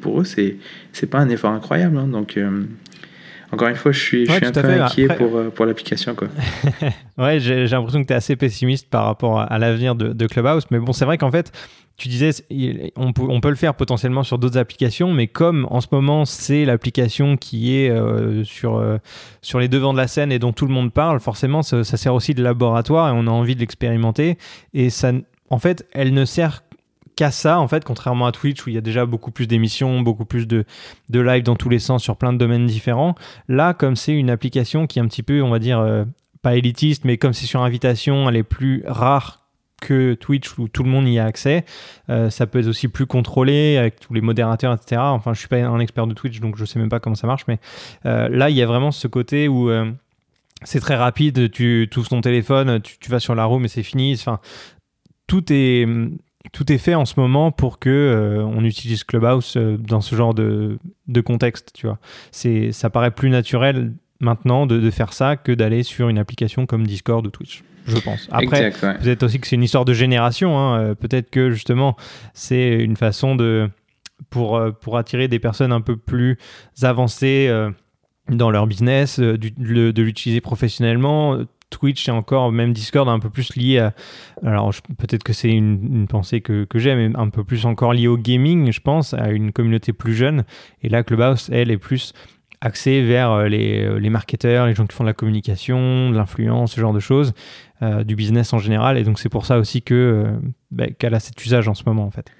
[0.00, 1.98] pour eux c'est pas un effort incroyable.
[1.98, 2.08] hein.
[2.08, 2.62] donc euh,
[3.56, 4.78] encore une fois, je suis, je Ouais, suis un peu fait.
[4.80, 6.28] inquiet Après- pour, euh, pour l'application quoi.
[7.18, 10.26] Ouais, j'ai l'impression que tu es assez pessimiste par rapport à, à l'avenir de, de
[10.26, 10.64] Clubhouse.
[10.70, 11.50] Mais bon, c'est vrai qu'en fait,
[11.96, 12.28] tu disais,
[12.96, 16.26] on peut, on peut le faire potentiellement sur d'autres applications, mais comme en ce moment,
[16.26, 18.98] c'est l'application qui est euh, sur, euh,
[19.40, 21.96] sur les devants de la scène et dont tout le monde parle, forcément, ça, ça
[21.96, 24.36] sert aussi de laboratoire et on a envie de l'expérimenter.
[24.74, 25.12] Et ça,
[25.48, 26.64] en fait, elle ne sert
[27.16, 30.02] qu'à ça, en fait, contrairement à Twitch où il y a déjà beaucoup plus d'émissions,
[30.02, 30.64] beaucoup plus de,
[31.08, 33.14] de live dans tous les sens sur plein de domaines différents.
[33.48, 36.04] Là, comme c'est une application qui est un petit peu, on va dire, euh,
[36.42, 39.40] pas élitiste, mais comme c'est sur invitation, elle est plus rare
[39.80, 41.64] que Twitch où tout le monde y a accès.
[42.10, 45.00] Euh, ça peut être aussi plus contrôlé avec tous les modérateurs, etc.
[45.02, 47.26] Enfin, je suis pas un expert de Twitch, donc je sais même pas comment ça
[47.26, 47.58] marche, mais
[48.04, 49.70] euh, là, il y a vraiment ce côté où
[50.64, 51.50] c'est très rapide.
[51.50, 54.14] Tu ouvres ton téléphone, tu, tu vas sur la room et c'est fini.
[54.14, 54.40] Enfin,
[55.26, 55.86] tout est
[56.52, 60.14] tout est fait en ce moment pour que euh, on utilise Clubhouse euh, dans ce
[60.14, 60.78] genre de,
[61.08, 61.98] de contexte, tu vois.
[62.30, 66.66] C'est ça paraît plus naturel maintenant de, de faire ça que d'aller sur une application
[66.66, 68.28] comme Discord ou Twitch, je pense.
[68.32, 68.98] Après, exact, ouais.
[68.98, 70.58] Peut-être aussi que c'est une histoire de génération.
[70.58, 70.78] hein.
[70.80, 71.96] Euh, Peut-être que justement,
[72.32, 73.68] c'est une façon de
[74.30, 76.38] pour, pour attirer des personnes un peu plus
[76.82, 77.50] avancées
[78.30, 81.38] dans leur business, du- le- de l'utiliser professionnellement.
[81.70, 83.92] Twitch et encore même Discord un peu plus lié à
[84.44, 88.16] alors peut-être que c'est une, pensée que, j'ai mais un peu plus encore lié au
[88.16, 90.44] gaming je pense à une communauté plus jeune.
[90.82, 92.12] Et là Clubhouse elle est plus
[92.60, 96.16] axée vers euh, les, euh, les marketeurs les gens qui font de la communication de
[96.16, 97.34] l'influence ce genre de choses
[97.82, 98.96] euh, du business en général.
[98.96, 100.26] Et donc c'est pour ça aussi que
[100.70, 102.30] bah, qu'elle a cet usage en ce moment en fait.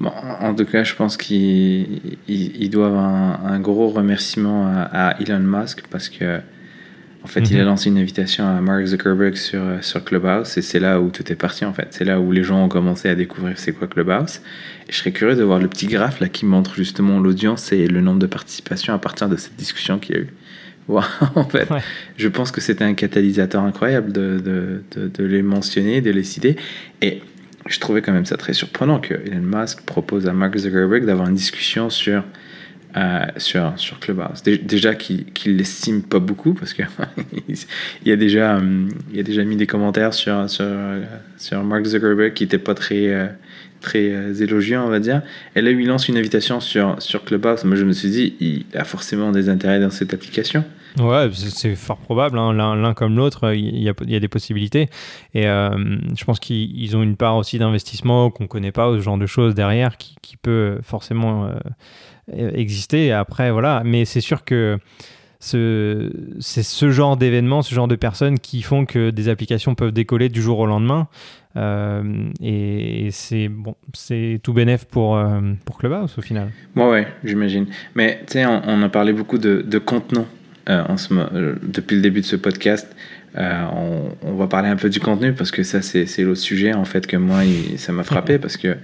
[0.00, 5.40] Bon, en tout cas, je pense qu'ils ils- ils doivent un, gros remerciement à Elon
[5.40, 6.40] Musk parce que,
[7.22, 7.66] en fait, il a Mhm.
[7.66, 11.30] lancé une invitation à Mark Zuckerberg sur, euh, sur Clubhouse et c'est là où tout
[11.30, 11.88] est parti en fait.
[11.90, 14.40] C'est là où les gens ont commencé à découvrir c'est quoi Clubhouse.
[14.88, 17.86] Et je serais curieux de voir le petit graphe là qui montre justement l'audience et
[17.86, 20.28] le nombre de participations à partir de cette discussion qu'il y a eu.
[20.88, 21.02] Wow,
[21.36, 21.80] en fait, Ouais.
[22.16, 26.24] je pense que c'était un catalyseur incroyable de, de, de, de les mentionner, de les
[26.24, 26.56] citer.
[27.00, 27.20] Et
[27.68, 31.28] je trouvais quand même ça très surprenant que Elon Musk propose à Mark Zuckerberg d'avoir
[31.28, 32.24] une discussion sur,
[32.96, 34.42] euh, sur, sur Clubhouse.
[34.42, 36.82] Dé- Déjà qu'il qu'il l'estime pas beaucoup parce que
[38.04, 38.60] il, a déjà,
[39.12, 41.02] il a déjà mis des commentaires sur, sur, euh,
[41.36, 43.26] sur Mark Zuckerberg qui n'étaient pas très, euh,
[43.80, 45.22] très euh, élogieux, on va dire.
[45.56, 47.64] Et là, il lance une invitation sur, sur Clubhouse.
[47.64, 50.64] Moi, je me suis dit, il a forcément des intérêts dans cette application.
[50.98, 52.38] Ouais, c'est fort probable.
[52.38, 52.52] hein.
[52.52, 54.88] L'un comme l'autre, il y, a, des possibilités.
[55.34, 55.70] Et euh,
[56.16, 59.18] je pense qu'ils ils ont une part aussi d'investissement qu'on ne connaît pas, ce genre
[59.18, 63.06] de choses derrière qui, peut forcément euh, exister.
[63.06, 63.82] Et après, voilà.
[63.84, 64.78] Mais c'est sûr que
[65.38, 69.92] ce- c'est ce genre d'événements, ce genre de personnes qui font que des applications peuvent
[69.92, 71.08] décoller du jour au lendemain.
[71.56, 73.74] Euh, et c'est bon,
[74.42, 75.20] tout bénef pour,
[75.64, 76.50] pour Clubhouse au final.
[76.76, 77.66] Ouais, ouais, j'imagine.
[77.94, 80.26] Mais tu sais, on, on a parlé beaucoup de, de contenant
[80.70, 82.88] euh, en ce, mo- euh, depuis le début de ce podcast.
[83.38, 86.72] Euh, on, on va parler un peu du contenu parce que ça, c'est l'autre sujet
[86.72, 88.76] en fait que moi, il- ça m'a frappé parce que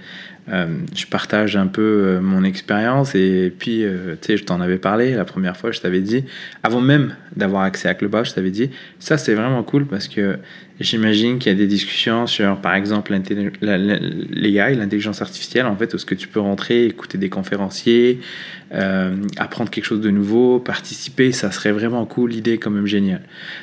[0.49, 5.25] je partage un peu mon expérience et puis, tu sais, je t'en avais parlé la
[5.25, 6.23] première fois, je t'avais dit,
[6.63, 8.69] avant même d'avoir accès à Clubhouse, je t'avais dit,
[8.99, 10.37] ça c'est vraiment cool parce que
[10.79, 13.13] j'imagine qu'il y a des discussions sur, par exemple,
[13.61, 18.19] l'AI, l'intelligence artificielle, en fait, où ce que tu peux rentrer, écouter des conférenciers,
[18.73, 22.85] euh, apprendre quelque chose de nouveau, participer, ça serait vraiment cool, l'idée est quand même
[22.85, 23.21] géniale.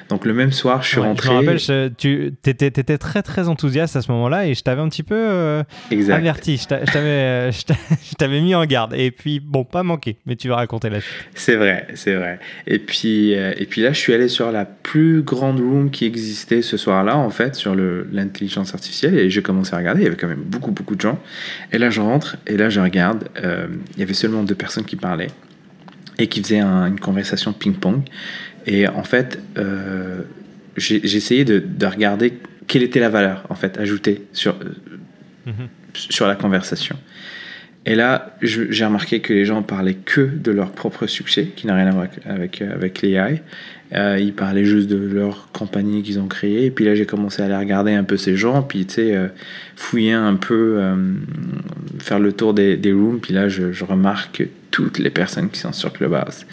[0.08, 1.28] Donc le même soir, je suis Ouais, rentré.
[1.28, 4.80] Je me rappelle, je- tu étais, très très enthousiaste à ce moment-là et je t'avais
[4.80, 5.62] un petit peu euh,
[6.10, 6.56] averti.
[6.56, 6.84] Je t'a-
[7.50, 8.94] je t'avais mis en garde.
[8.94, 11.14] Et puis, bon, pas manqué, mais tu vas raconter la suite.
[11.34, 12.38] C'est vrai, c'est vrai.
[12.66, 16.06] Et puis, euh, et puis là, je suis allé sur la plus grande room qui
[16.06, 20.00] existait ce soir-là, en fait, sur l'intelligence artificielle, et j'ai commencé à regarder.
[20.02, 21.18] Il y avait quand même beaucoup, beaucoup de gens.
[21.72, 23.28] Et là, je rentre, et là, je regarde.
[23.42, 25.30] euh, il y avait seulement deux personnes qui parlaient
[26.18, 28.02] et qui faisaient un- une conversation ping-pong.
[28.66, 30.22] Et en fait, euh,
[30.76, 34.54] j'ai essayé de, de regarder quelle était la valeur, en fait, ajoutée sur,
[35.46, 35.52] euh,
[35.94, 36.96] sur la conversation.
[37.86, 41.74] Et là, j'ai remarqué que les gens parlaient que de leur propre succès, qui n'a
[41.74, 43.42] rien à voir avec, avec, avec l'AI.
[43.94, 46.64] Euh, ils parlaient juste de leur compagnie qu'ils ont créée.
[46.64, 49.14] Et puis là, j'ai commencé à aller regarder un peu ces gens, puis tu sais,
[49.14, 49.28] euh,
[49.76, 50.96] fouiller un peu, euh,
[51.98, 53.20] faire le tour des, rooms.
[53.20, 56.46] Puis là, je, je remarque que toutes les personnes qui sont sur Clubhouse.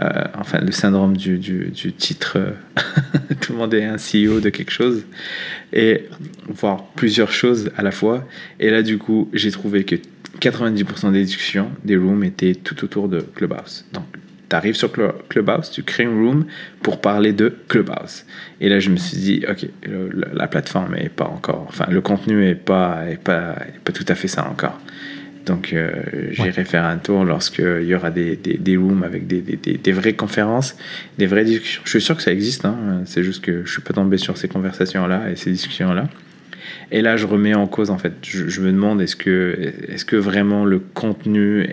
[0.00, 2.52] Euh, enfin, le syndrome du, du, titre, euh,
[3.40, 5.04] tout le un CEO de quelque chose,
[5.72, 6.04] et
[6.46, 8.24] voir plusieurs choses à la fois.
[8.60, 9.96] Et là, du coup, j'ai trouvé que
[10.40, 13.84] 90% des discussions, des rooms, étaient tout autour de Clubhouse.
[13.92, 14.04] Donc,
[14.48, 14.90] tu arrives sur
[15.28, 16.46] Clubhouse, tu crées une room
[16.82, 18.24] pour parler de Clubhouse.
[18.60, 19.66] Et là, je me suis dit, OK,
[20.32, 24.06] la plateforme est pas encore, enfin, le contenu est pas, est pas, est pas tout
[24.08, 24.78] à fait ça encore.
[25.48, 25.90] Donc, euh,
[26.30, 29.92] j'irai faire un tour lorsqu'il y aura des, des, des rooms avec des, des, des,
[29.92, 30.76] vraies conférences,
[31.16, 31.80] des vraies discussions.
[31.84, 33.02] Je suis sûr que ça existe, hein.
[33.06, 36.08] c'est juste que je suis pas tombé sur ces conversations-là et ces discussions-là.
[36.90, 40.16] Et là, je remets en cause, en fait, je, me demande est-ce que, est que
[40.16, 41.66] vraiment le contenu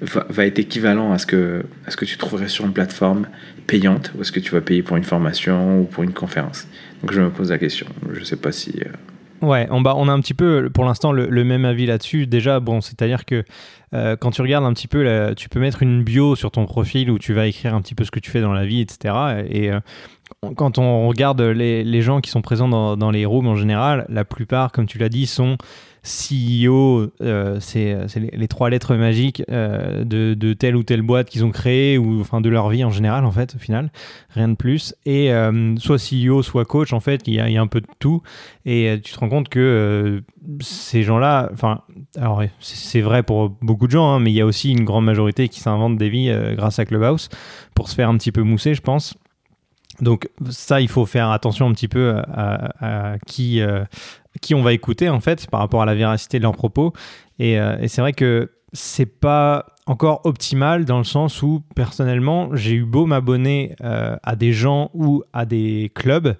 [0.00, 1.64] va, être équivalent à ce, que,
[2.04, 3.26] tu trouverais sur une plateforme
[3.66, 6.66] payante ou est-ce que tu vas payer pour une formation ou pour une conférence?
[7.02, 7.86] Donc, je me pose la question.
[8.12, 8.74] Je ne sais pas si.
[8.80, 12.26] Euh, ouais, on, on a un petit peu, pour l'instant, le, même avis là-dessus.
[12.26, 13.44] Déjà, bon, c'est-à-dire que
[13.94, 17.10] euh, quand tu regardes un petit peu, tu peux mettre une bio sur ton profil
[17.10, 19.14] où tu vas écrire un petit peu ce que tu fais dans la vie, etc.
[19.48, 19.70] Et
[20.56, 24.72] quand on regarde les, gens qui sont présents dans, les rooms en général, la plupart,
[24.72, 25.56] comme tu l'as dit, sont
[26.02, 31.50] CEO, euh, c'est les, trois lettres magiques euh, de, telle ou telle boîte qu'ils ont
[31.50, 33.90] créée, ou enfin de leur vie en général, en fait, au final,
[34.30, 34.94] rien de plus.
[35.04, 38.22] Et euh, soit CEO, soit coach, en fait, il y, a, un peu de tout.
[38.64, 40.22] Et tu te rends compte que
[40.60, 41.82] ces gens-là, enfin,
[42.16, 45.04] alors c'est vrai pour beaucoup de gens, hein, mais il y a aussi une grande
[45.04, 47.28] majorité qui s'invente des vies grâce à Clubhouse
[47.74, 49.14] pour se faire un petit peu mousser, je pense.
[50.00, 53.84] Donc ça, il faut faire attention un petit peu à, qui, euh,
[54.40, 56.92] qui on va écouter en fait par rapport à la véracité de leurs propos.
[57.38, 62.54] Et, euh, et c'est vrai que c'est pas encore optimal dans le sens où personnellement
[62.54, 66.36] j'ai eu beau m'abonner euh, à des gens ou à des clubs,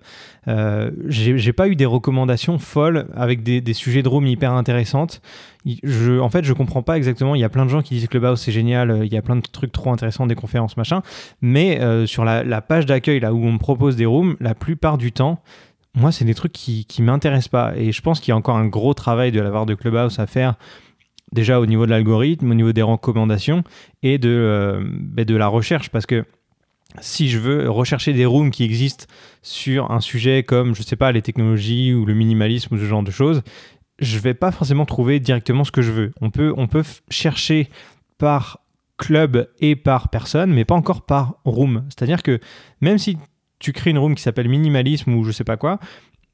[1.07, 5.21] j'ai pas eu des recommandations folles avec des, des, sujets de room hyper intéressantes.
[5.67, 7.35] En fait, je comprends pas exactement.
[7.35, 9.23] Il y a plein de gens qui disent Clubhouse c'est génial, euh, il y a
[9.23, 11.03] plein de trucs trop intéressants, des conférences machin.
[11.43, 14.97] Mais euh, sur la, page d'accueil là où on me propose des rooms, la plupart
[14.97, 15.43] du temps,
[15.95, 17.77] moi c'est des trucs qui, qui m'intéressent pas.
[17.77, 20.19] Et je pense qu'il y a encore un gros travail de la part de Clubhouse
[20.19, 20.55] à faire
[21.33, 23.63] déjà au niveau de l'algorithme, au niveau des recommandations
[24.03, 25.91] et de, euh, ben, de la recherche.
[25.91, 26.25] Parce que
[27.01, 29.07] si je veux rechercher des rooms qui existent
[29.43, 33.03] sur un sujet comme, je sais pas, les technologies ou le minimalisme ou ce genre
[33.03, 33.43] de choses,
[34.01, 36.13] je vais pas forcément trouver directement ce que je veux.
[36.21, 37.69] On peut, on peut chercher
[38.19, 38.61] par
[38.97, 41.85] club et par personne, mais pas encore par room.
[41.89, 42.39] C'est-à-dire que
[42.81, 43.17] même si
[43.59, 45.79] tu crées une room qui s'appelle minimalisme ou je sais pas quoi,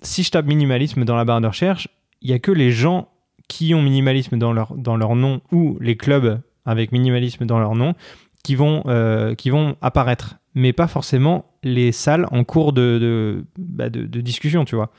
[0.03, 1.89] si je tape minimalisme dans la barre de recherche,
[2.23, 3.09] il y a que les gens
[3.49, 7.75] qui ont minimalisme dans leur, dans leur nom ou les clubs avec minimalisme dans leur
[7.75, 7.95] nom
[8.43, 13.45] qui vont, euh, qui vont apparaître, mais pas forcément les salles en cours de, de,
[13.59, 14.91] bah, de, discussion, tu vois.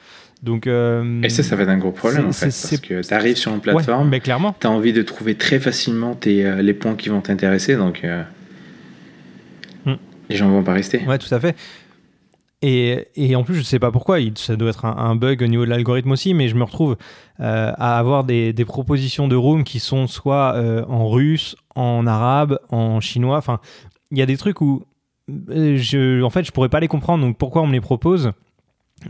[0.44, 3.14] Donc, euh, et ça, ça va être un gros problème en fait, parce que tu
[3.14, 4.56] arrives sur une plateforme, mais clairement.
[4.60, 8.06] tu as envie de trouver très facilement tes, euh, les points qui vont t'intéresser, donc
[9.86, 9.94] hmm.
[10.30, 11.04] les gens vont pas rester.
[11.08, 11.56] Ouais, tout à fait.
[12.64, 15.48] Et, et, en plus, je ne sais pas pourquoi, ça doit être un, bug au
[15.48, 16.98] niveau de l'algorithme aussi, mais je me retrouve
[17.40, 22.08] euh, à avoir des, des, propositions de room qui sont soit euh, en russe, en
[22.08, 23.38] arabe, en chinois.
[23.38, 23.60] Enfin,
[24.10, 24.86] il y a des trucs où,
[25.30, 27.24] euh, je, en fait, je pourrais pas les comprendre.
[27.24, 28.32] Donc, pourquoi on me les propose?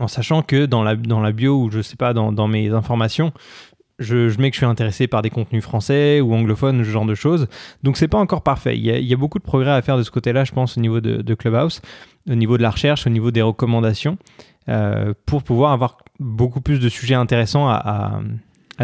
[0.00, 3.32] En sachant que dans la, dans la bio ou je sais pas, dans, mes informations,
[3.98, 7.14] je, mets que je suis intéressé par des contenus français ou anglophones, ce genre de
[7.14, 7.48] choses.
[7.82, 8.76] Donc c'est pas encore parfait.
[8.76, 11.00] Il y, a, beaucoup de progrès à faire de ce côté-là, je pense, au niveau
[11.00, 11.80] de, Clubhouse
[12.30, 14.18] au niveau de la recherche, au niveau des recommandations,
[14.68, 18.20] euh, pour pouvoir avoir beaucoup plus de sujets intéressants à,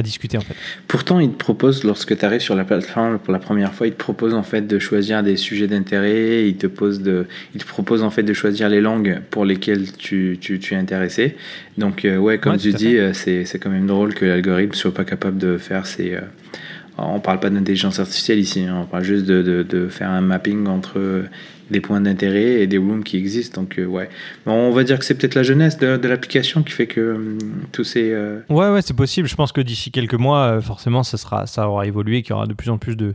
[0.02, 0.54] discuter en fait.
[0.88, 3.92] Pourtant, il te propose, lorsque tu arrives sur la plateforme pour la première fois, il
[3.92, 7.66] te propose en fait de choisir des sujets d'intérêt, il te, pose de, il te
[7.66, 11.36] propose en fait de choisir les langues pour lesquelles tu, tu, tu es intéressé.
[11.78, 15.04] Donc euh, ouais, comme tu dis, euh, c'est quand même drôle que l'algorithme soit pas
[15.04, 16.18] capable de faire ces...
[16.98, 20.20] on parle pas d'intelligence artificielle ici, hein, on parle juste de, de, de, faire un
[20.20, 21.24] mapping entre
[21.70, 23.60] des points d'intérêt et des rooms qui existent.
[23.60, 24.08] Donc, euh, ouais.
[24.46, 27.38] on va dire que c'est peut-être la jeunesse de, l'application qui fait que hum,
[27.72, 28.10] tous ces.
[28.12, 29.28] Euh, ouais, ouais, c'est possible.
[29.28, 32.32] Je pense que d'ici quelques mois, euh, forcément, ça, sera, ça aura évolué, qu'il y
[32.34, 33.14] aura de plus en plus de,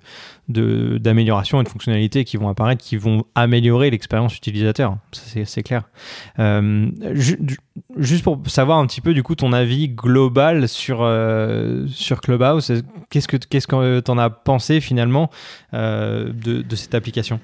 [0.50, 4.98] d'améliorations et de fonctionnalités qui vont apparaître, qui vont améliorer l'expérience utilisateur.
[5.12, 5.84] C'est clair.
[6.40, 6.90] Euh,
[7.98, 12.72] juste pour savoir un petit peu, du coup, ton avis global sur, euh, sur Clubhouse,
[13.10, 15.30] qu'est-ce que qu'est-ce que tu en as pensé finalement
[15.74, 17.40] euh, de, de, cette application?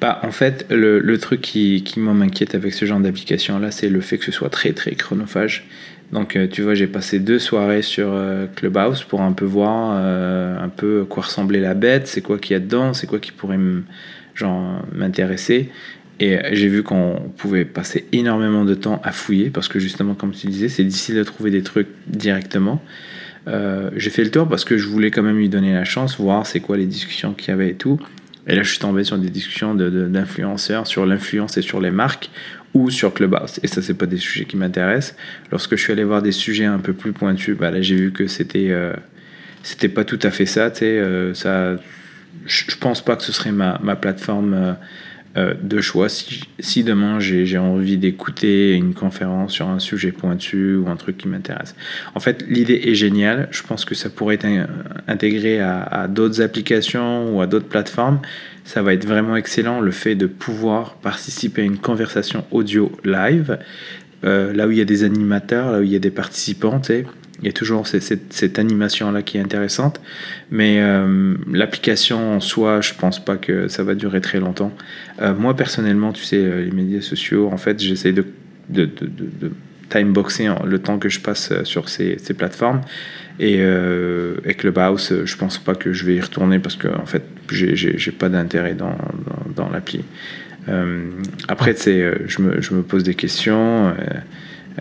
[0.00, 4.00] Bah, En fait, le, le truc qui, qui m'inquiète avec ce genre d'application-là, c'est le
[4.00, 5.66] fait que ce soit très, très chronophage.
[6.12, 9.92] Donc, euh, tu vois, j'ai passé deux soirées sur euh, Clubhouse pour un peu voir
[9.94, 13.18] euh, un peu quoi ressemblait la bête, c'est quoi qu'il y a dedans, c'est quoi
[13.18, 13.58] qui pourrait
[14.92, 15.70] m'intéresser.
[16.18, 20.32] Et j'ai vu qu'on pouvait passer énormément de temps à fouiller parce que justement, comme
[20.32, 22.82] tu disais, c'est difficile de trouver des trucs directement.
[23.46, 26.46] j'ai fait le tour parce que je voulais quand même lui donner la chance, voir
[26.46, 27.98] c'est quoi les discussions qu'il y avait et tout.
[28.46, 32.30] Et là, je suis tombé sur des discussions d'influenceurs sur l'influence et sur les marques
[32.74, 33.60] ou sur Clubhouse.
[33.62, 35.16] Et ça, c'est pas des sujets qui m'intéressent.
[35.50, 38.26] Lorsque je suis allé voir des sujets un peu plus pointus, bah j'ai vu que
[38.26, 38.94] c'était euh,
[39.94, 40.70] pas tout à fait ça.
[40.70, 41.76] Tu sais, euh, ça,
[42.46, 44.76] je pense pas que ce serait ma, ma plateforme
[45.36, 46.08] euh, de choix.
[46.08, 51.28] Si, demain j'ai envie d'écouter une conférence sur un sujet pointu ou un truc qui
[51.28, 51.74] m'intéresse.
[52.14, 53.48] En fait, l'idée est géniale.
[53.50, 54.46] Je pense que ça pourrait être
[55.06, 58.20] intégré à, à d'autres applications ou à d'autres plateformes.
[58.64, 63.58] Ça va être vraiment excellent le fait de pouvoir participer à une conversation audio live.
[64.24, 66.80] Euh, là où il y a des animateurs, là où il y a des participants,
[67.40, 70.00] il y a toujours cette, animation-là qui est intéressante.
[70.50, 74.72] Mais euh, l'application en soi, je pense pas que ça va durer très longtemps.
[75.22, 78.26] Euh, moi, personnellement, tu sais, euh, les médias sociaux, en fait, j'essaie de,
[78.68, 79.52] de, de,
[79.88, 82.82] timeboxer le temps que je passe sur ces, plateformes.
[83.40, 87.06] Et euh, avec Clubhouse, je pense pas que je vais y retourner parce que, en
[87.06, 90.04] fait, j'ai pas d'intérêt dans, l'appli.
[91.48, 93.92] Après, je je me pose des questions.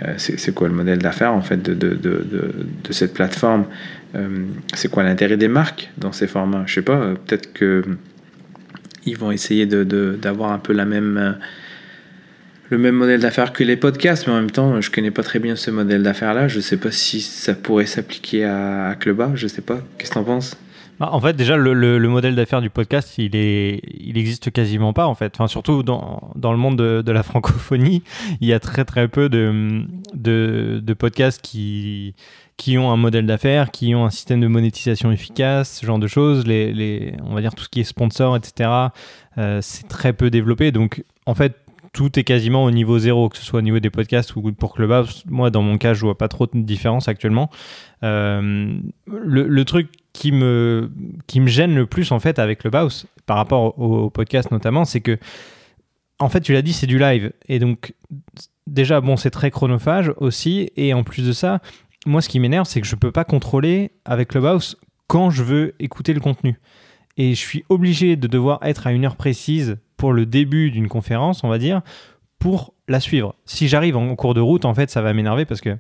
[0.02, 3.66] Euh, c'est quoi le modèle d'affaires en fait de, de, de, cette plateforme?
[4.16, 6.64] Euh, C'est quoi l'intérêt des marques dans ces formats?
[6.68, 7.84] Je sais pas, euh, peut-être que
[9.06, 11.38] ils vont essayer d'avoir un peu la même
[12.70, 15.40] le même modèle d'affaires que les podcasts, mais en même temps, je connais pas très
[15.40, 16.48] bien ce modèle d'affaires-là.
[16.48, 19.82] Je sais pas si ça pourrait s'appliquer à, à Clubhouse, je sais pas.
[19.98, 20.56] Qu'est-ce que t'en penses?
[21.00, 23.82] Bah, en fait, déjà, le, le, modèle d'affaires du podcast, il, est,
[24.18, 25.34] existe quasiment pas, en fait.
[25.36, 28.04] Enfin, surtout dans, le monde de, la francophonie,
[28.42, 32.14] il y a très très peu de, podcasts qui,
[32.78, 36.44] ont un modèle d'affaires, qui ont un système de monétisation efficace, ce genre de choses.
[36.48, 38.70] On va dire tout ce qui est sponsor, etc.,
[39.38, 40.72] euh, c'est très peu développé.
[40.74, 41.56] Donc, en fait,
[41.94, 44.74] tout est quasiment au niveau zéro, que ce soit au niveau des podcasts ou pour
[44.74, 45.24] Clubhouse.
[45.28, 47.50] Moi, dans mon cas, je vois pas trop de différence actuellement.
[48.04, 50.92] Euh, le, truc qui me,
[51.28, 54.84] qui me gêne le plus en fait avec le Baus, par rapport au, podcast notamment,
[54.84, 55.18] c'est que
[56.20, 57.32] en fait, tu l'as dit, c'est du live.
[57.48, 57.94] Et donc,
[58.68, 60.72] déjà, bon, c'est très chronophage aussi.
[60.76, 61.62] Et en plus de ça,
[62.06, 64.76] moi, ce qui m'énerve, c'est que je peux pas contrôler avec le Baus
[65.08, 66.60] quand je veux écouter le contenu.
[67.16, 70.90] Et je suis obligé de devoir être à une heure précise pour le début d'une
[70.90, 71.82] conférence, on va dire,
[72.40, 73.36] pour la suivre.
[73.46, 75.78] Si j'arrive en cours de route, en fait, ça va m'énerver parce que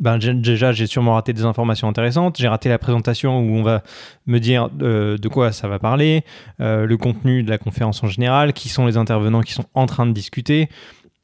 [0.00, 2.36] ben, déjà, j'ai sûrement raté des informations intéressantes.
[2.38, 3.82] J'ai raté la présentation où on va
[4.26, 6.24] me dire euh, de quoi ça va parler,
[6.60, 9.86] euh, le contenu de la conférence en général, qui sont les intervenants qui sont en
[9.86, 10.68] train de discuter,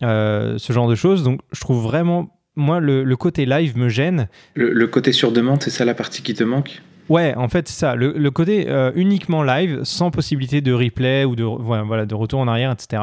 [0.03, 1.23] euh, ce genre de choses.
[1.23, 4.29] Donc, je trouve vraiment, moi, le, côté live me gêne.
[4.55, 6.83] Le, côté sur demande, c'est ça la partie qui te manque?
[7.09, 7.95] Ouais, en fait, c'est ça.
[7.95, 12.73] Le, côté uniquement live, sans possibilité de replay ou de, voilà, de retour en arrière,
[12.73, 13.03] etc.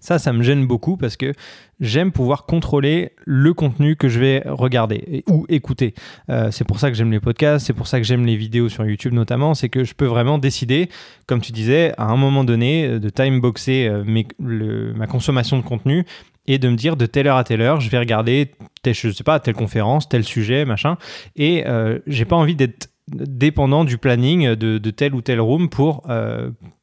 [0.00, 1.32] Ça, ça me gêne beaucoup parce que
[1.80, 5.94] j'aime pouvoir contrôler le contenu que je vais regarder ou écouter.
[6.30, 8.68] Euh, c'est pour ça que j'aime les podcasts, c'est pour ça que j'aime les vidéos
[8.68, 10.88] sur YouTube notamment, c'est que je peux vraiment décider,
[11.26, 16.04] comme tu disais, à un moment donné, euh, de timeboxer euh, ma consommation de contenu
[16.46, 19.10] et de me dire de telle heure à telle heure, je vais regarder, telle, je
[19.10, 20.96] sais pas, telle conférence, tel sujet, machin,
[21.36, 21.64] et
[22.06, 26.06] j'ai pas envie d'être dépendant du planning de, de, tel ou tel room pour,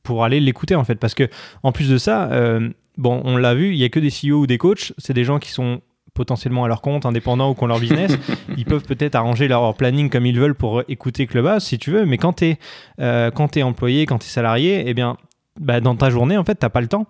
[0.03, 0.95] pour aller l'écouter en fait.
[0.95, 1.27] Parce que
[1.63, 2.29] en plus de ça,
[2.97, 5.23] bon, on l'a vu, il n'y a que des CEO ou des coachs, c'est des
[5.23, 5.81] gens qui sont
[6.13, 8.17] potentiellement à leur compte, indépendants ou qui ont leur business,
[8.57, 12.05] ils peuvent peut-être arranger leur planning comme ils veulent pour écouter Clubhouse si tu veux,
[12.05, 12.59] mais quand tu es,
[12.99, 15.17] euh, es, employé, quand tu es salarié, eh bien,
[15.59, 17.05] bah, dans ta journée, en fait, tu pas le temps.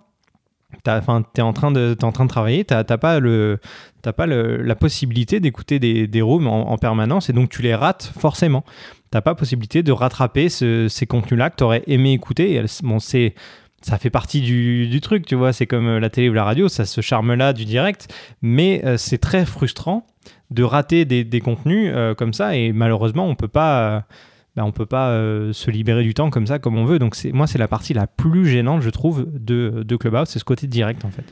[0.84, 3.60] Tu es, en train de, en train de travailler, tu n'as pas, le,
[4.02, 8.12] pas le, la possibilité d'écouter des, des rooms en, permanence et donc tu les rates
[8.18, 8.64] forcément.
[9.10, 12.62] Tu n'as pas possibilité de rattraper ces contenus-là que tu aurais aimé écouter.
[12.82, 13.34] Bon, c'est
[13.86, 15.52] ça fait partie du, truc, tu vois.
[15.52, 18.12] C'est comme euh, la télé ou la radio, ça ce charme-là du direct.
[18.42, 20.04] Mais euh, c'est très frustrant
[20.50, 22.56] de rater des, contenus euh, comme ça.
[22.56, 24.04] Et malheureusement, on peut pas.
[24.56, 25.10] Bah, on peut pas
[25.52, 26.98] se libérer du temps comme ça, comme on veut.
[26.98, 30.46] Donc moi, c'est la partie la plus gênante, je trouve, de, de Clubhouse, c'est ce
[30.46, 31.24] côté direct, en fait.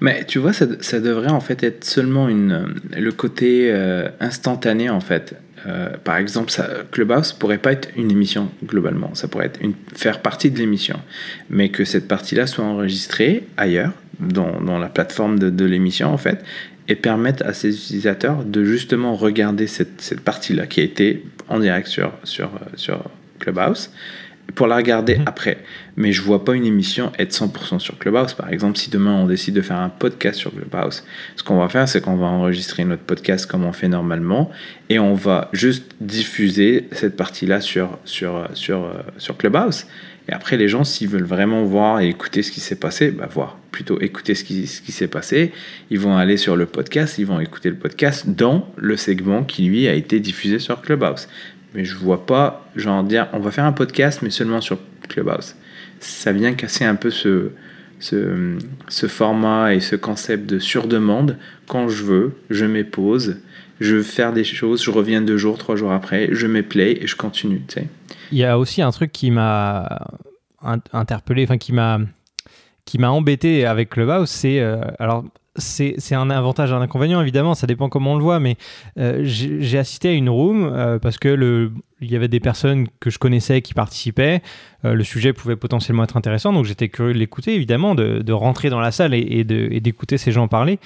[0.00, 3.72] Mais tu vois, ça, ça devrait en fait être seulement une, le côté
[4.18, 5.36] instantané, en fait.
[5.66, 9.74] Euh, par exemple, ça, Clubhouse pourrait pas être une émission globalement, ça pourrait être une,
[9.94, 10.98] faire partie de l'émission,
[11.50, 16.18] mais que cette partie-là soit enregistrée ailleurs, dans, dans la plateforme de, de l'émission en
[16.18, 16.44] fait,
[16.88, 21.60] et permettre à ses utilisateurs de justement regarder cette, cette partie-là qui a été en
[21.60, 23.04] direct sur, sur, sur
[23.38, 23.90] Clubhouse
[24.54, 25.24] pour la regarder mhm.
[25.26, 25.58] après.
[25.96, 28.34] Mais je vois pas une émission être 100% sur Clubhouse.
[28.34, 31.04] Par exemple, si demain on décide de faire un podcast sur Clubhouse,
[31.36, 34.50] ce qu'on va faire, c'est qu'on va enregistrer notre podcast comme on fait normalement
[34.88, 39.86] et on va juste diffuser cette partie-là sur, sur, sur, euh, sur Clubhouse.
[40.28, 43.28] Et après, les gens, s'ils veulent vraiment voir et écouter ce qui s'est passé, bah
[43.30, 45.52] voir, plutôt écouter ce qui, ce qui s'est passé,
[45.90, 49.64] ils vont aller sur le podcast, ils vont écouter le podcast dans le segment qui,
[49.64, 51.26] lui, a été diffusé sur Clubhouse
[51.74, 54.78] mais je vois pas, genre dire, on va faire un podcast, mais seulement sur
[55.08, 55.54] Clubhouse.
[56.02, 57.50] Ça vient casser un peu ce,
[58.00, 61.38] ce, format et ce concept de sur-demande.
[61.66, 63.38] Quand je veux, je m'épose,
[63.80, 66.98] je veux faire des choses, je reviens deux jours, trois jours après, je mets play
[67.00, 67.62] et je continue.
[67.68, 67.80] Tu.
[68.32, 70.08] Il y a aussi un truc qui m'a
[70.92, 72.00] interpellé, enfin qui m'a
[72.84, 75.24] qui m'a embêté avec Clubhouse, c'est euh, alors
[75.56, 78.56] c'est un avantage un inconvénient, évidemment, ça dépend comment on le voit, mais
[78.98, 82.86] euh, j'ai assisté à une room euh, parce que le, il y avait des personnes
[83.00, 84.40] que je connaissais qui participaient,
[84.82, 88.70] le sujet pouvait potentiellement être intéressant, donc j'étais curieux de l'écouter, évidemment, de, de, rentrer
[88.70, 90.78] dans la salle et, et d'écouter ces gens parler.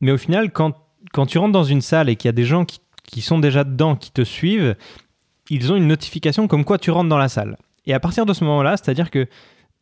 [0.00, 0.72] Mais au final, quand,
[1.12, 3.38] quand tu rentres dans une salle et qu'il y a des gens qui, qui sont
[3.38, 4.76] déjà dedans, qui te suivent,
[5.50, 7.56] ils ont une notification comme quoi tu rentres dans la salle.
[7.86, 9.28] Et à partir de ce moment-là, c'est-à-dire que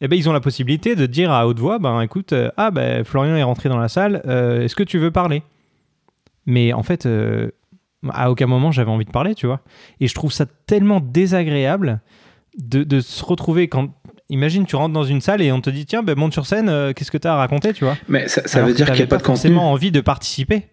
[0.01, 2.70] eh ben, ils ont la possibilité de dire à haute voix, ben écoute, euh, ah
[2.70, 5.42] ben Florian est rentré dans la salle, euh, est-ce que tu veux parler?
[6.47, 7.51] Mais en fait, euh,
[8.11, 9.61] à aucun moment j'avais envie de parler, tu vois.
[10.01, 12.01] Et je trouve ça tellement désagréable
[12.59, 13.88] de, se retrouver quand...
[14.30, 16.95] Imagine, tu rentres dans une salle et on te dit, tiens, ben, monte sur scène,
[16.95, 17.97] qu'est-ce que tu as à raconter, tu vois?
[18.09, 20.68] Mais ça, veut dire qu'il n'y a pas, de forcément envie de participer.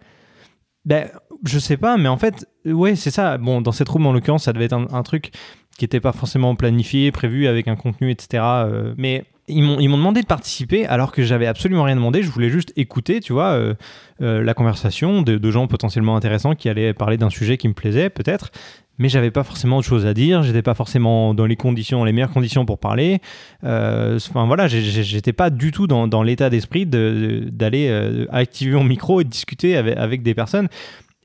[0.85, 1.09] Ben,
[1.45, 3.37] je sais pas, mais en fait, ouais, c'est ça.
[3.37, 5.31] Bon, dans cette room, en l'occurrence, ça devait être un truc
[5.77, 8.43] qui n'était pas forcément planifié, prévu avec un contenu, etc.
[8.43, 12.23] Euh, mais ils m'ont, demandé de participer alors que j'avais absolument rien demandé.
[12.23, 13.73] Je voulais juste écouter, tu vois, euh,
[14.21, 18.09] euh, la conversation de, gens potentiellement intéressants qui allaient parler d'un sujet qui me plaisait,
[18.09, 18.51] peut-être.
[18.99, 20.43] Mais j'avais pas forcément de choses à dire.
[20.43, 23.19] J'étais pas forcément dans les conditions, les meilleures conditions pour parler.
[23.63, 29.75] enfin voilà, j'étais pas du tout dans, l'état d'esprit d'aller activer mon micro et discuter
[29.75, 30.67] avec des personnes.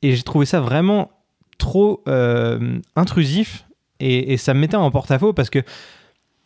[0.00, 1.10] Et j'ai trouvé ça vraiment
[1.58, 2.02] trop
[2.94, 3.65] intrusif
[4.00, 5.60] et, ça me mettait en porte-à-faux parce que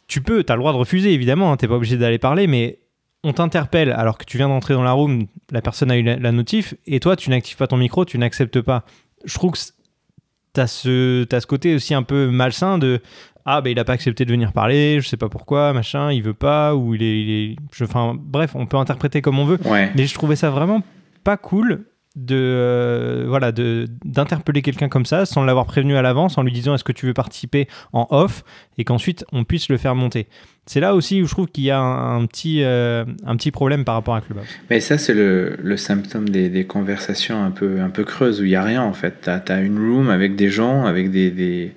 [0.07, 2.19] tu peux, tu as le droit de refuser évidemment, hein, tu n'es pas obligé d'aller
[2.19, 2.79] parler, mais
[3.23, 6.33] on t'interpelle alors que tu viens d'entrer dans la room, la personne a eu la,
[6.33, 8.85] notif, et toi tu n'actives pas ton micro, tu n'acceptes pas.
[9.25, 13.01] Je trouve que tu as, ce, as ce côté aussi un peu malsain de
[13.47, 16.23] ah ben il a pas accepté de venir parler, je sais pas pourquoi, machin, il
[16.23, 19.45] veut pas, ou il est, il est je, enfin bref, on peut interpréter comme on
[19.45, 19.59] veut,
[19.97, 20.83] mais je trouvais ça vraiment
[21.25, 21.87] pas cool
[22.17, 26.51] de euh, voilà de d'interpeller quelqu'un comme ça sans l'avoir prévenu à l'avance en lui
[26.51, 28.43] disant est-ce que tu veux participer en off?
[28.79, 30.27] Et qu'ensuite on puisse le faire monter.
[30.67, 33.85] C'est là aussi où je trouve qu'il y a un, petit euh, un petit problème
[33.85, 34.47] par rapport à Clubhouse.
[34.71, 38.45] Mais ça c'est le, le, symptôme des, des, conversations un peu un peu creuses où
[38.45, 39.23] il y a rien en fait.
[39.23, 41.73] Tu as, une room avec des gens avec des, des,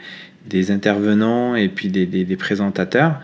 [0.48, 3.20] des intervenants et puis des, des présentateurs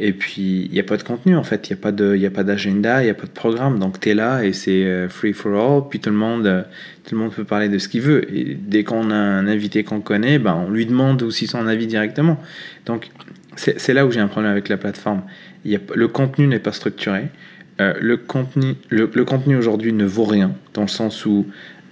[0.00, 3.00] et puis, il n'y a pas de contenu en fait, il n'y a pas d'agenda,
[3.02, 3.78] il n'y a pas de programme.
[3.78, 5.88] Donc, tu es là et c'est euh, free for all.
[5.88, 6.62] Puis tout le, monde, euh,
[7.04, 8.28] tout le monde peut parler de ce qu'il veut.
[8.34, 11.86] Et dès qu'on a un invité qu'on connaît, ben, on lui demande aussi son avis
[11.86, 12.40] directement.
[12.86, 13.10] Donc,
[13.56, 15.22] c'est là où j'ai un problème avec la plateforme.
[15.64, 17.26] Y a, le contenu n'est pas structuré.
[17.80, 21.46] Euh, le contenu, le, le contenu aujourd'hui ne vaut rien, dans le sens où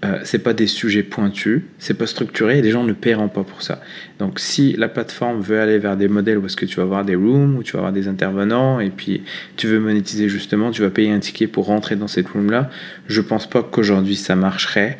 [0.05, 3.44] euh, c'est pas des sujets pointus, c'est pas structuré et les gens ne paieront pas
[3.44, 3.80] pour ça.
[4.18, 7.05] Donc si la plateforme veut aller vers des modèles où est-ce que tu vas avoir
[7.05, 9.22] des rooms, où tu vas avoir des intervenants et puis
[9.57, 12.68] tu veux monétiser justement, tu vas payer un ticket pour rentrer dans cette room là,
[13.07, 14.98] je pense pas qu'aujourd'hui ça marcherait.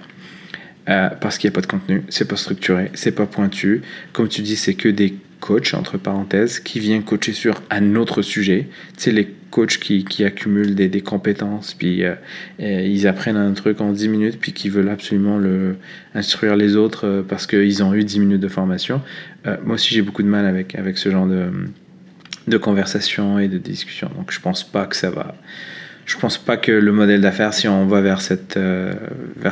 [0.89, 3.83] Euh, parce qu'il n'y a pas de contenu, c'est pas structuré, c'est pas pointu.
[4.13, 8.23] Comme tu dis, c'est que des coachs, entre parenthèses, qui viennent coacher sur un autre
[8.23, 8.69] sujet.
[8.97, 12.15] Tu sais, les coachs qui, accumulent des, compétences, puis euh,
[12.59, 15.41] ils apprennent un truc en 10 minutes, puis qui veulent absolument
[16.15, 19.03] instruire les autres euh, parce qu'ils ont eu 10 minutes de formation.
[19.45, 21.51] moi aussi, j'ai beaucoup de mal avec, avec ce genre de,
[22.47, 24.11] de conversation et de discussion.
[24.17, 25.35] Donc, je pense pas que ça va
[26.13, 28.93] je pense pas que le modèle d'affaires, si on va vers cette, euh,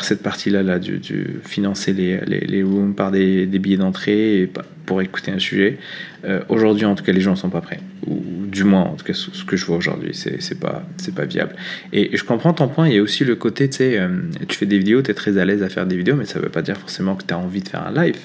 [0.03, 1.01] cette partie-là, là, du,
[1.43, 4.51] financer les, les, les, rooms par des, des billets d'entrée
[4.85, 5.79] pour écouter un sujet,
[6.27, 7.81] euh, aujourd'hui, en tout cas, les gens ne sont pas prêts.
[8.07, 10.83] Ou, du moins, en tout cas, ce, que je vois aujourd'hui, c'est, c'est pas,
[11.17, 11.55] pas viable.
[11.95, 12.89] Et, je comprends ton point.
[12.89, 14.09] Il y a aussi le côté, tu sais, euh,
[14.47, 16.41] tu fais des vidéos, tu es très à l'aise à faire des vidéos, mais ça
[16.41, 18.19] veut pas dire forcément que tu as envie de faire un live.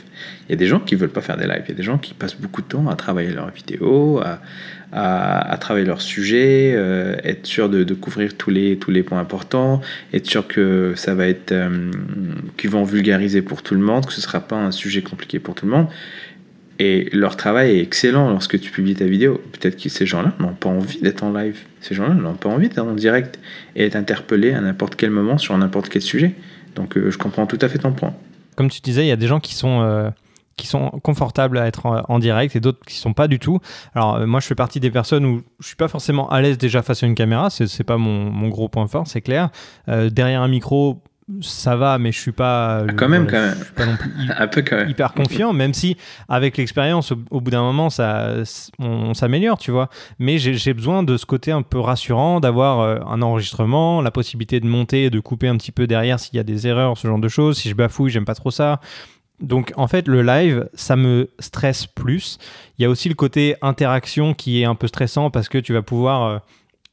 [0.50, 1.64] Il y a des gens qui veulent pas faire des lives.
[1.66, 4.42] Il y a des gens qui passent beaucoup de temps à travailler leurs vidéos, à,
[4.92, 9.82] à, travailler leur sujet, euh, être sûr de, couvrir tous les, tous les points importants,
[10.14, 11.92] être sûr que ça va être, euh,
[12.58, 15.40] qu'ils vont vulgariser pour tout le monde, que ce ne sera pas un sujet compliqué
[15.40, 15.88] pour tout le monde.
[16.78, 19.42] Et leur travail est excellent lorsque tu publies ta vidéo.
[19.54, 21.60] Peut-être que ces gens-là n'ont pas envie d'être en live.
[21.80, 23.40] Ces gens-là n'ont pas envie d'être en direct
[23.78, 26.36] et être interpellés à n'importe quel moment sur n'importe quel sujet.
[26.76, 28.14] Donc euh, je comprends tout à fait ton point.
[28.58, 30.12] Comme tu disais, il y a des gens qui sont
[30.58, 33.60] qui sont confortables à être en, direct et d'autres qui sont pas du tout.
[33.94, 36.58] Alors euh, moi je fais partie des personnes où je suis pas forcément à l'aise
[36.58, 39.50] déjà face à une caméra, c'est, c'est pas mon, mon, gros point fort, c'est clair.
[39.90, 41.02] Euh, derrière un micro,
[41.42, 42.86] ça va, mais je suis pas.
[42.88, 43.56] Ah, quand même, quand même.
[43.58, 44.90] Je suis pas non plus un peu quand même.
[44.90, 45.98] hyper confiant, même si
[46.30, 48.36] avec l'expérience, au, bout d'un moment, ça,
[48.78, 49.90] on, s'améliore, tu vois.
[50.20, 54.12] Mais j'ai, j'ai besoin de ce côté un peu rassurant, d'avoir euh, un enregistrement, la
[54.12, 57.08] possibilité de monter, de couper un petit peu derrière s'il y a des erreurs, ce
[57.08, 57.58] genre de choses.
[57.58, 58.80] Si je bafouille, j'aime pas trop ça
[59.40, 62.38] Donc en fait, le live, ça me stresse plus.
[62.78, 65.74] Il y a aussi le côté interaction qui est un peu stressant parce que tu
[65.74, 66.38] vas pouvoir euh,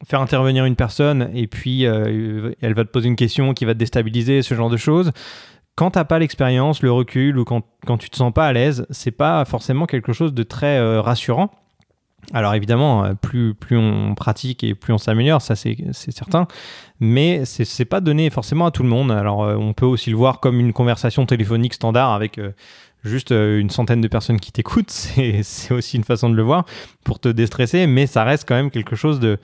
[0.05, 3.73] faire intervenir une personne et puis euh, elle va te poser une question qui va
[3.73, 5.11] te déstabiliser, ce genre de choses.
[5.75, 8.85] Quand t'as pas l'expérience, le recul ou quand, quand tu te sens pas à l'aise,
[8.89, 11.49] c'est pas forcément quelque chose de très euh, rassurant.
[12.33, 16.47] Alors évidemment, euh, plus, plus on pratique et plus on s'améliore, ça c'est certain,
[16.99, 19.11] mais c'est pas donné forcément à tout le monde.
[19.11, 22.39] Alors on peut aussi le voir comme une conversation téléphonique standard avec
[23.03, 24.89] juste une centaine de personnes qui t'écoutent,
[25.43, 26.65] c'est aussi une façon de le voir
[27.03, 29.37] pour te déstresser, mais ça reste quand même quelque chose de,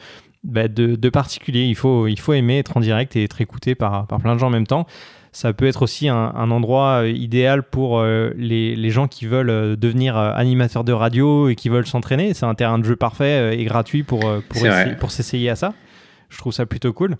[0.43, 1.63] bah, de, particulier.
[1.65, 4.39] Il faut, il faut aimer être en direct et être écouté par, par plein de
[4.39, 4.87] gens en même temps.
[5.31, 9.49] Ça peut être aussi un, endroit euh, idéal pour euh, les, les, gens qui veulent
[9.49, 12.33] euh, devenir animateurs de radio et qui veulent s'entraîner.
[12.33, 14.63] C'est un terrain de jeu parfait et gratuit pour, pour,
[14.99, 15.73] pour s'essayer à ça.
[16.29, 17.15] Je trouve ça plutôt cool.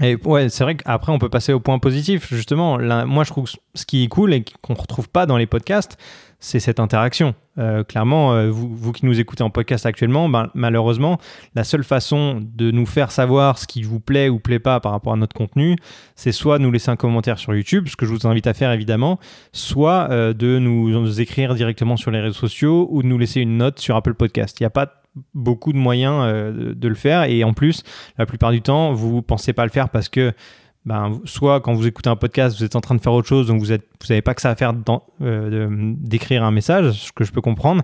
[0.00, 2.32] Et ouais, c'est vrai qu'après, on peut passer au point positif.
[2.32, 5.46] Justement, moi, je trouve ce qui est cool et qu'on ne retrouve pas dans les
[5.46, 5.96] podcasts,
[6.40, 7.34] c'est cette interaction.
[7.58, 11.18] Euh, clairement, euh, vous, vous, qui nous écoutez en podcast actuellement, ben, malheureusement,
[11.56, 14.92] la seule façon de nous faire savoir ce qui vous plaît ou plaît pas par
[14.92, 15.76] rapport à notre contenu,
[16.14, 18.70] c'est soit nous laisser un commentaire sur YouTube, ce que je vous invite à faire
[18.70, 19.18] évidemment,
[19.52, 23.40] soit euh, de nous, nous, écrire directement sur les réseaux sociaux ou de nous laisser
[23.40, 24.60] une note sur Apple Podcast.
[24.60, 25.02] Il n'y a pas
[25.34, 27.82] beaucoup de moyens de le faire et en plus,
[28.18, 30.32] la plupart du temps, vous ne pensez pas le faire parce que
[30.88, 33.46] ben, soit quand vous écoutez un podcast, vous êtes en train de faire autre chose,
[33.46, 34.72] donc vous n'avez pas que ça à faire
[35.20, 37.82] euh, d'écrire un message, ce que je peux comprendre.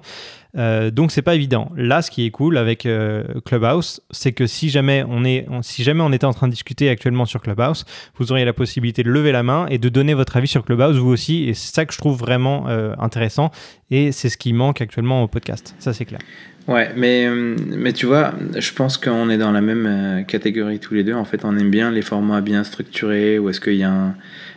[0.57, 1.71] Euh, donc c'est pas évident.
[1.77, 5.85] Là, ce qui est cool avec euh, Clubhouse, c'est que si jamais on est, si
[5.85, 7.85] jamais on était en train de discuter actuellement sur Clubhouse,
[8.17, 10.97] vous auriez la possibilité de lever la main et de donner votre avis sur Clubhouse
[10.97, 11.45] vous aussi.
[11.45, 13.51] Et c'est ça que je trouve vraiment intéressant.
[13.91, 15.75] Et c'est ce qui manque actuellement au podcast.
[15.79, 16.21] Ça c'est clair.
[16.67, 20.79] Ouais, mais, euh, mais tu vois, je pense qu'on est dans la même euh, catégorie
[20.79, 21.13] tous les deux.
[21.13, 24.15] En fait, on aime bien les formats bien structurés, ou est-ce qu'il y a un,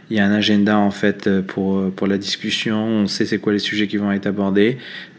[0.10, 3.60] y a un agenda en fait euh, pour la discussion, on sait c'est quoi les
[3.60, 4.78] sujets qui vont être abordés,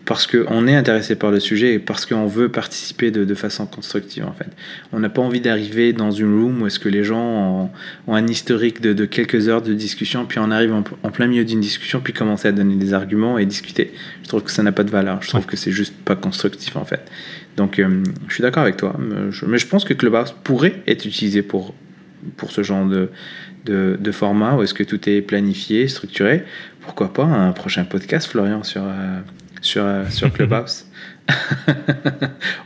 [0.09, 3.66] parce qu'on est intéressé par le sujet et parce qu'on veut participer de, de, façon
[3.66, 4.48] constructive en fait.
[4.90, 7.70] On n'a pas envie d'arriver dans une room où est-ce que les gens
[8.06, 11.44] ont, un historique de, de, quelques heures de discussion, puis on arrive en, plein milieu
[11.44, 13.92] d'une discussion, puis commencer à donner des arguments et discuter.
[14.22, 16.76] Je trouve que ça n'a pas de valeur, je trouve que c'est juste pas constructif
[16.76, 17.02] en fait.
[17.59, 21.42] Donc euh, je suis d'accord avec toi, mais je pense que Clubhouse pourrait être utilisé
[21.42, 21.74] pour,
[22.38, 23.11] pour ce genre de
[23.66, 26.44] de, format où est-ce que tout est planifié, structuré.
[26.80, 29.20] Pourquoi pas un prochain podcast, Florian, sur, euh,
[29.61, 30.86] sur, euh, sur Clubhouse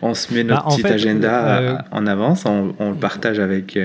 [0.02, 3.76] on se met notre bah, petit agenda euh, en avance, on, le partage avec,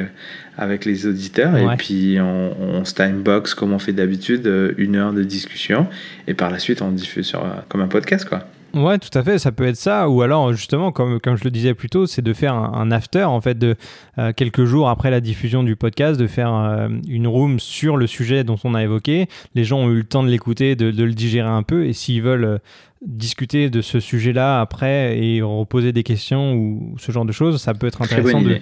[0.55, 4.47] avec les auditeurs et puis on, on se timebox comme on fait d'habitude,
[4.77, 5.87] une heure de discussion
[6.27, 8.47] et par la suite on diffuse sur, comme un podcast quoi.
[8.73, 10.09] Ouais, tout à fait, ça peut être ça.
[10.09, 13.23] Ou alors, justement, comme, comme je le disais plus tôt, c'est de faire un, after,
[13.23, 13.75] en fait, de
[14.17, 18.07] euh, quelques jours après la diffusion du podcast, de faire euh, une room sur le
[18.07, 19.27] sujet dont on a évoqué.
[19.55, 21.85] Les gens ont eu le temps de l'écouter, de, le digérer un peu.
[21.85, 22.57] Et s'ils veulent euh,
[23.05, 27.73] discuter de ce sujet-là après et reposer des questions ou ce genre de choses, ça
[27.73, 28.59] peut être intéressant de,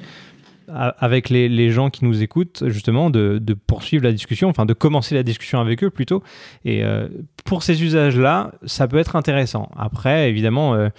[0.76, 5.16] avec les, gens qui nous écoutent, justement, de, de, poursuivre la discussion, enfin de commencer
[5.16, 6.22] la discussion avec eux plutôt.
[6.66, 7.08] Et euh,
[7.46, 9.70] pour ces usages-là, ça peut être intéressant.
[9.78, 10.90] Après, évidemment, euh,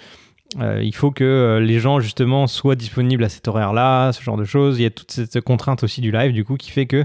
[0.60, 4.44] euh, il faut que les gens, justement, soient disponibles à cet horaire-là, ce genre de
[4.44, 4.78] choses.
[4.80, 7.04] Il y a toute cette contrainte aussi du live, du coup, qui fait que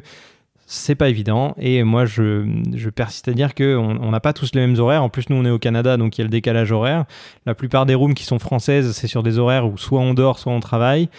[0.66, 1.54] c'est pas évident.
[1.58, 5.04] Et moi, je, je persiste à dire qu'on n'a pas tous les mêmes horaires.
[5.04, 7.04] En plus, nous, on est au Canada, donc il y a le décalage horaire.
[7.46, 10.40] La plupart des rooms qui sont françaises, c'est sur des horaires où soit on dort,
[10.40, 11.10] soit on travaille.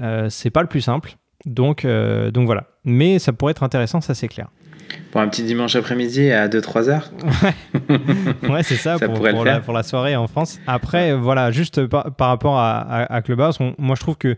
[0.00, 1.16] Euh, c'est pas le plus simple.
[1.44, 2.64] Donc, euh, donc voilà.
[2.84, 4.48] Mais ça pourrait être intéressant, ça c'est clair.
[5.10, 7.10] Pour un petit dimanche après-midi à 2-3 heures
[8.48, 10.60] Ouais, c'est ça, pour, pour, la, pour, la, soirée en France.
[10.66, 14.36] Après, voilà, juste par, rapport à, à, Clubhouse, moi je trouve que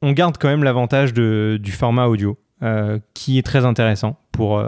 [0.00, 4.62] on garde quand même l'avantage du format audio, euh, qui est très intéressant pour,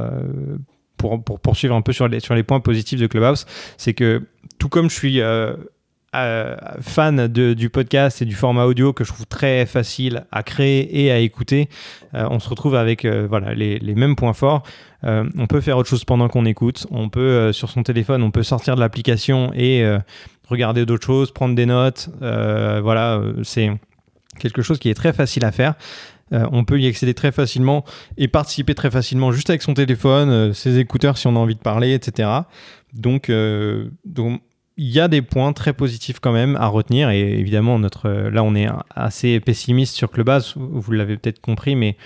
[0.97, 3.47] pour, pour, poursuivre un peu sur les, sur les points positifs de Clubhouse.
[3.77, 4.23] C'est que
[4.59, 5.55] tout comme je suis euh,
[6.81, 11.05] fan de, du podcast et du format audio que je trouve très facile à créer
[11.05, 11.69] et à écouter,
[12.15, 14.63] euh, on se retrouve avec euh, voilà, les, les, mêmes points forts.
[15.03, 16.87] on peut faire autre chose pendant qu'on écoute.
[16.91, 19.85] On peut, sur son téléphone, on peut sortir de l'application et
[20.49, 22.09] regarder d'autres choses, prendre des notes.
[22.21, 23.71] voilà, c'est
[24.39, 25.75] quelque chose qui est très facile à faire.
[26.33, 27.85] on peut y accéder très facilement
[28.17, 31.61] et participer très facilement juste avec son téléphone, ses écouteurs si on a envie de
[31.61, 32.29] parler, etc.
[32.93, 33.31] Donc,
[34.05, 34.41] donc
[34.79, 38.43] il y a des points très positifs quand même à retenir et évidemment notre là
[38.43, 41.97] on est assez pessimiste sur Clubhouse vous l'avez peut-être compris mais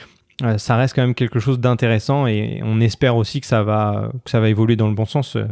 [0.43, 4.11] euh, ça reste quand même quelque chose d'intéressant et on espère aussi que ça va
[4.25, 5.45] que ça va évoluer dans le bon sens euh,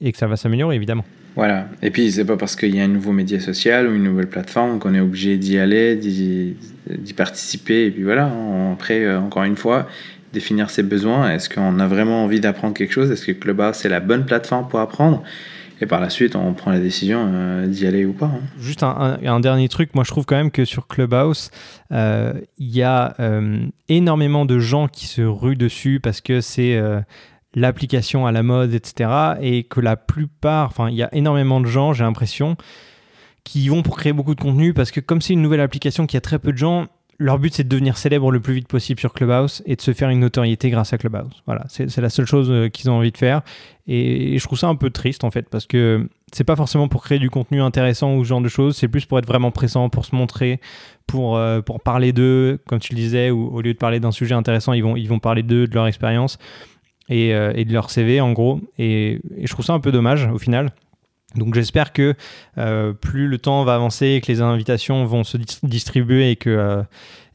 [0.00, 1.04] et que ça va s'améliorer évidemment.
[1.36, 1.68] Voilà.
[1.82, 4.28] Et puis c'est pas parce qu'il y a un nouveau média social ou une nouvelle
[4.28, 8.30] plateforme qu'on est obligé d'y aller, d'y participer et puis voilà.
[8.72, 9.86] Après euh, encore une fois,
[10.32, 11.30] définir ses besoins.
[11.30, 13.10] Est-ce qu'on a vraiment envie d'apprendre quelque chose?
[13.10, 15.22] Est-ce que Clubhouse c'est la bonne plateforme pour apprendre?
[15.80, 18.26] Et par la suite, on prend la décision euh, d'y aller ou pas.
[18.26, 18.40] Hein.
[18.58, 21.50] Juste un, dernier truc, moi je trouve quand même que sur Clubhouse,
[21.92, 26.80] euh, il y a euh, énormément de gens qui se ruent dessus parce que c'est
[27.54, 29.10] l'application à la mode, etc.
[29.40, 32.56] Et que la plupart, enfin il y a énormément de gens, j'ai l'impression,
[33.44, 36.16] qui vont pour créer beaucoup de contenu parce que comme c'est une nouvelle application qui
[36.16, 36.86] a très peu de gens,
[37.18, 39.92] leur but, c'est de devenir célèbre le plus vite possible sur Clubhouse et de se
[39.92, 41.42] faire une notoriété grâce à Clubhouse.
[41.46, 43.42] Voilà, c'est la seule chose euh, qu'ils ont envie de faire.
[43.86, 47.02] Et, je trouve ça un peu triste, en fait, parce que c'est pas forcément pour
[47.02, 49.88] créer du contenu intéressant ou ce genre de choses, c'est plus pour être vraiment pressant,
[49.88, 50.60] pour se montrer,
[51.06, 54.12] pour, euh, pour parler d'eux, comme tu le disais, ou au lieu de parler d'un
[54.12, 56.38] sujet intéressant, ils vont, ils vont parler d'eux, de leur expérience
[57.08, 58.60] et, euh, et, de leur CV, en gros.
[58.78, 60.72] et je trouve ça un peu dommage, au final.
[61.36, 62.14] Donc j'espère que
[62.58, 66.82] euh, plus le temps va avancer, que les invitations vont se distribuer et que euh,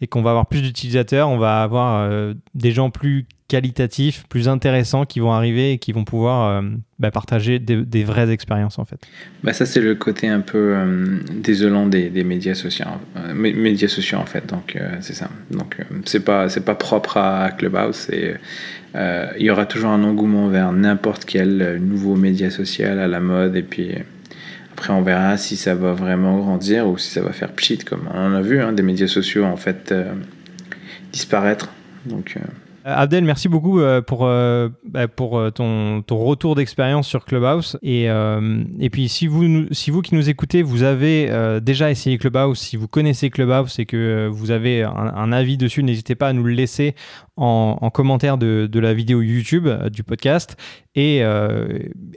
[0.02, 4.48] et qu'on va avoir plus d'utilisateurs, on va avoir euh, des gens plus qualitatifs, plus
[4.48, 6.64] intéressants qui vont arriver et qui vont pouvoir
[7.00, 9.00] bah, partager des, vraies expériences en fait.
[9.44, 10.76] Bah ça c'est le côté un peu
[11.34, 12.86] désolant des, médias sociaux,
[13.34, 14.46] médias sociaux en fait.
[14.48, 15.30] Donc c'est ça.
[15.52, 18.08] Donc c'est pas c'est pas propre à Clubhouse
[18.96, 23.08] euh, il y aura toujours un engouement vers n'importe quel euh, nouveau média social à
[23.08, 23.92] la mode et puis
[24.74, 28.10] après on verra si ça va vraiment grandir ou si ça va faire pchit comme
[28.14, 30.12] on en a vu hein, des médias sociaux en fait euh,
[31.14, 31.70] disparaître
[32.06, 32.42] donc euh,
[32.84, 37.78] Abdel, merci beaucoup euh, pour, euh, bah, ton, retour d'expérience sur Clubhouse.
[37.82, 38.10] Et,
[38.92, 43.80] puis, si vous, qui nous écoutez, vous avez déjà essayé Clubhouse, si vous connaissez Clubhouse
[43.80, 46.96] et que vous avez un, avis dessus, n'hésitez pas à nous le laisser
[47.38, 50.58] en, en commentaire de, la vidéo YouTube, du podcast.
[50.96, 51.20] Et,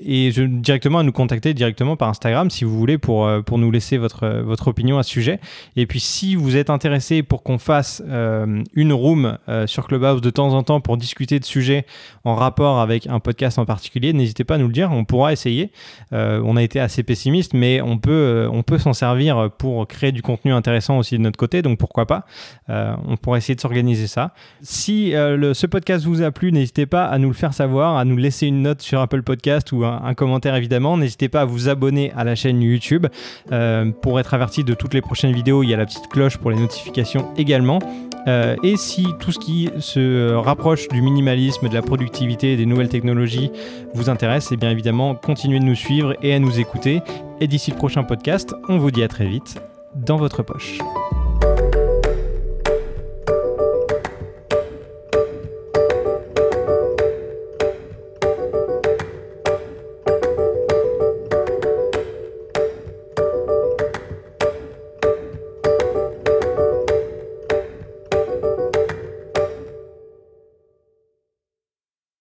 [0.01, 3.70] et je, directement à nous contacter directement par Instagram si vous voulez pour, pour nous
[3.70, 5.41] laisser votre, votre opinion à ce sujet.
[5.77, 10.55] Et puis, si vous êtes intéressé pour qu'on fasse une room sur Clubhouse de temps
[10.55, 11.87] en temps pour discuter de sujets
[12.25, 15.33] en rapport avec un podcast en particulier, n'hésitez pas à nous le dire, on pourra
[15.33, 15.70] essayer.
[16.12, 19.87] Euh, on a été assez pessimiste, mais on peut, euh, on peut s'en servir pour
[19.87, 22.25] créer du contenu intéressant aussi de notre côté, donc pourquoi pas.
[22.70, 24.35] Euh, on pourra essayer de s'organiser ça.
[24.62, 28.16] Si ce podcast vous a plu, n'hésitez pas à nous le faire savoir, à nous
[28.16, 30.97] laisser une sur Apple Podcast ou un, commentaire évidemment.
[30.97, 33.07] N'hésitez pas à vous abonner à la chaîne YouTube
[34.03, 35.62] pour être averti de toutes les prochaines vidéos.
[35.62, 37.79] Il y a la petite cloche pour les notifications également.
[38.62, 43.51] et si tout ce qui se rapproche du minimalisme, de la productivité des nouvelles technologies
[43.95, 47.03] vous intéresse, et eh bien évidemment, continuez de nous suivre et à nous écouter.
[47.41, 49.61] Et d'ici le prochain podcast, on vous dit à très vite
[49.95, 50.79] dans votre poche.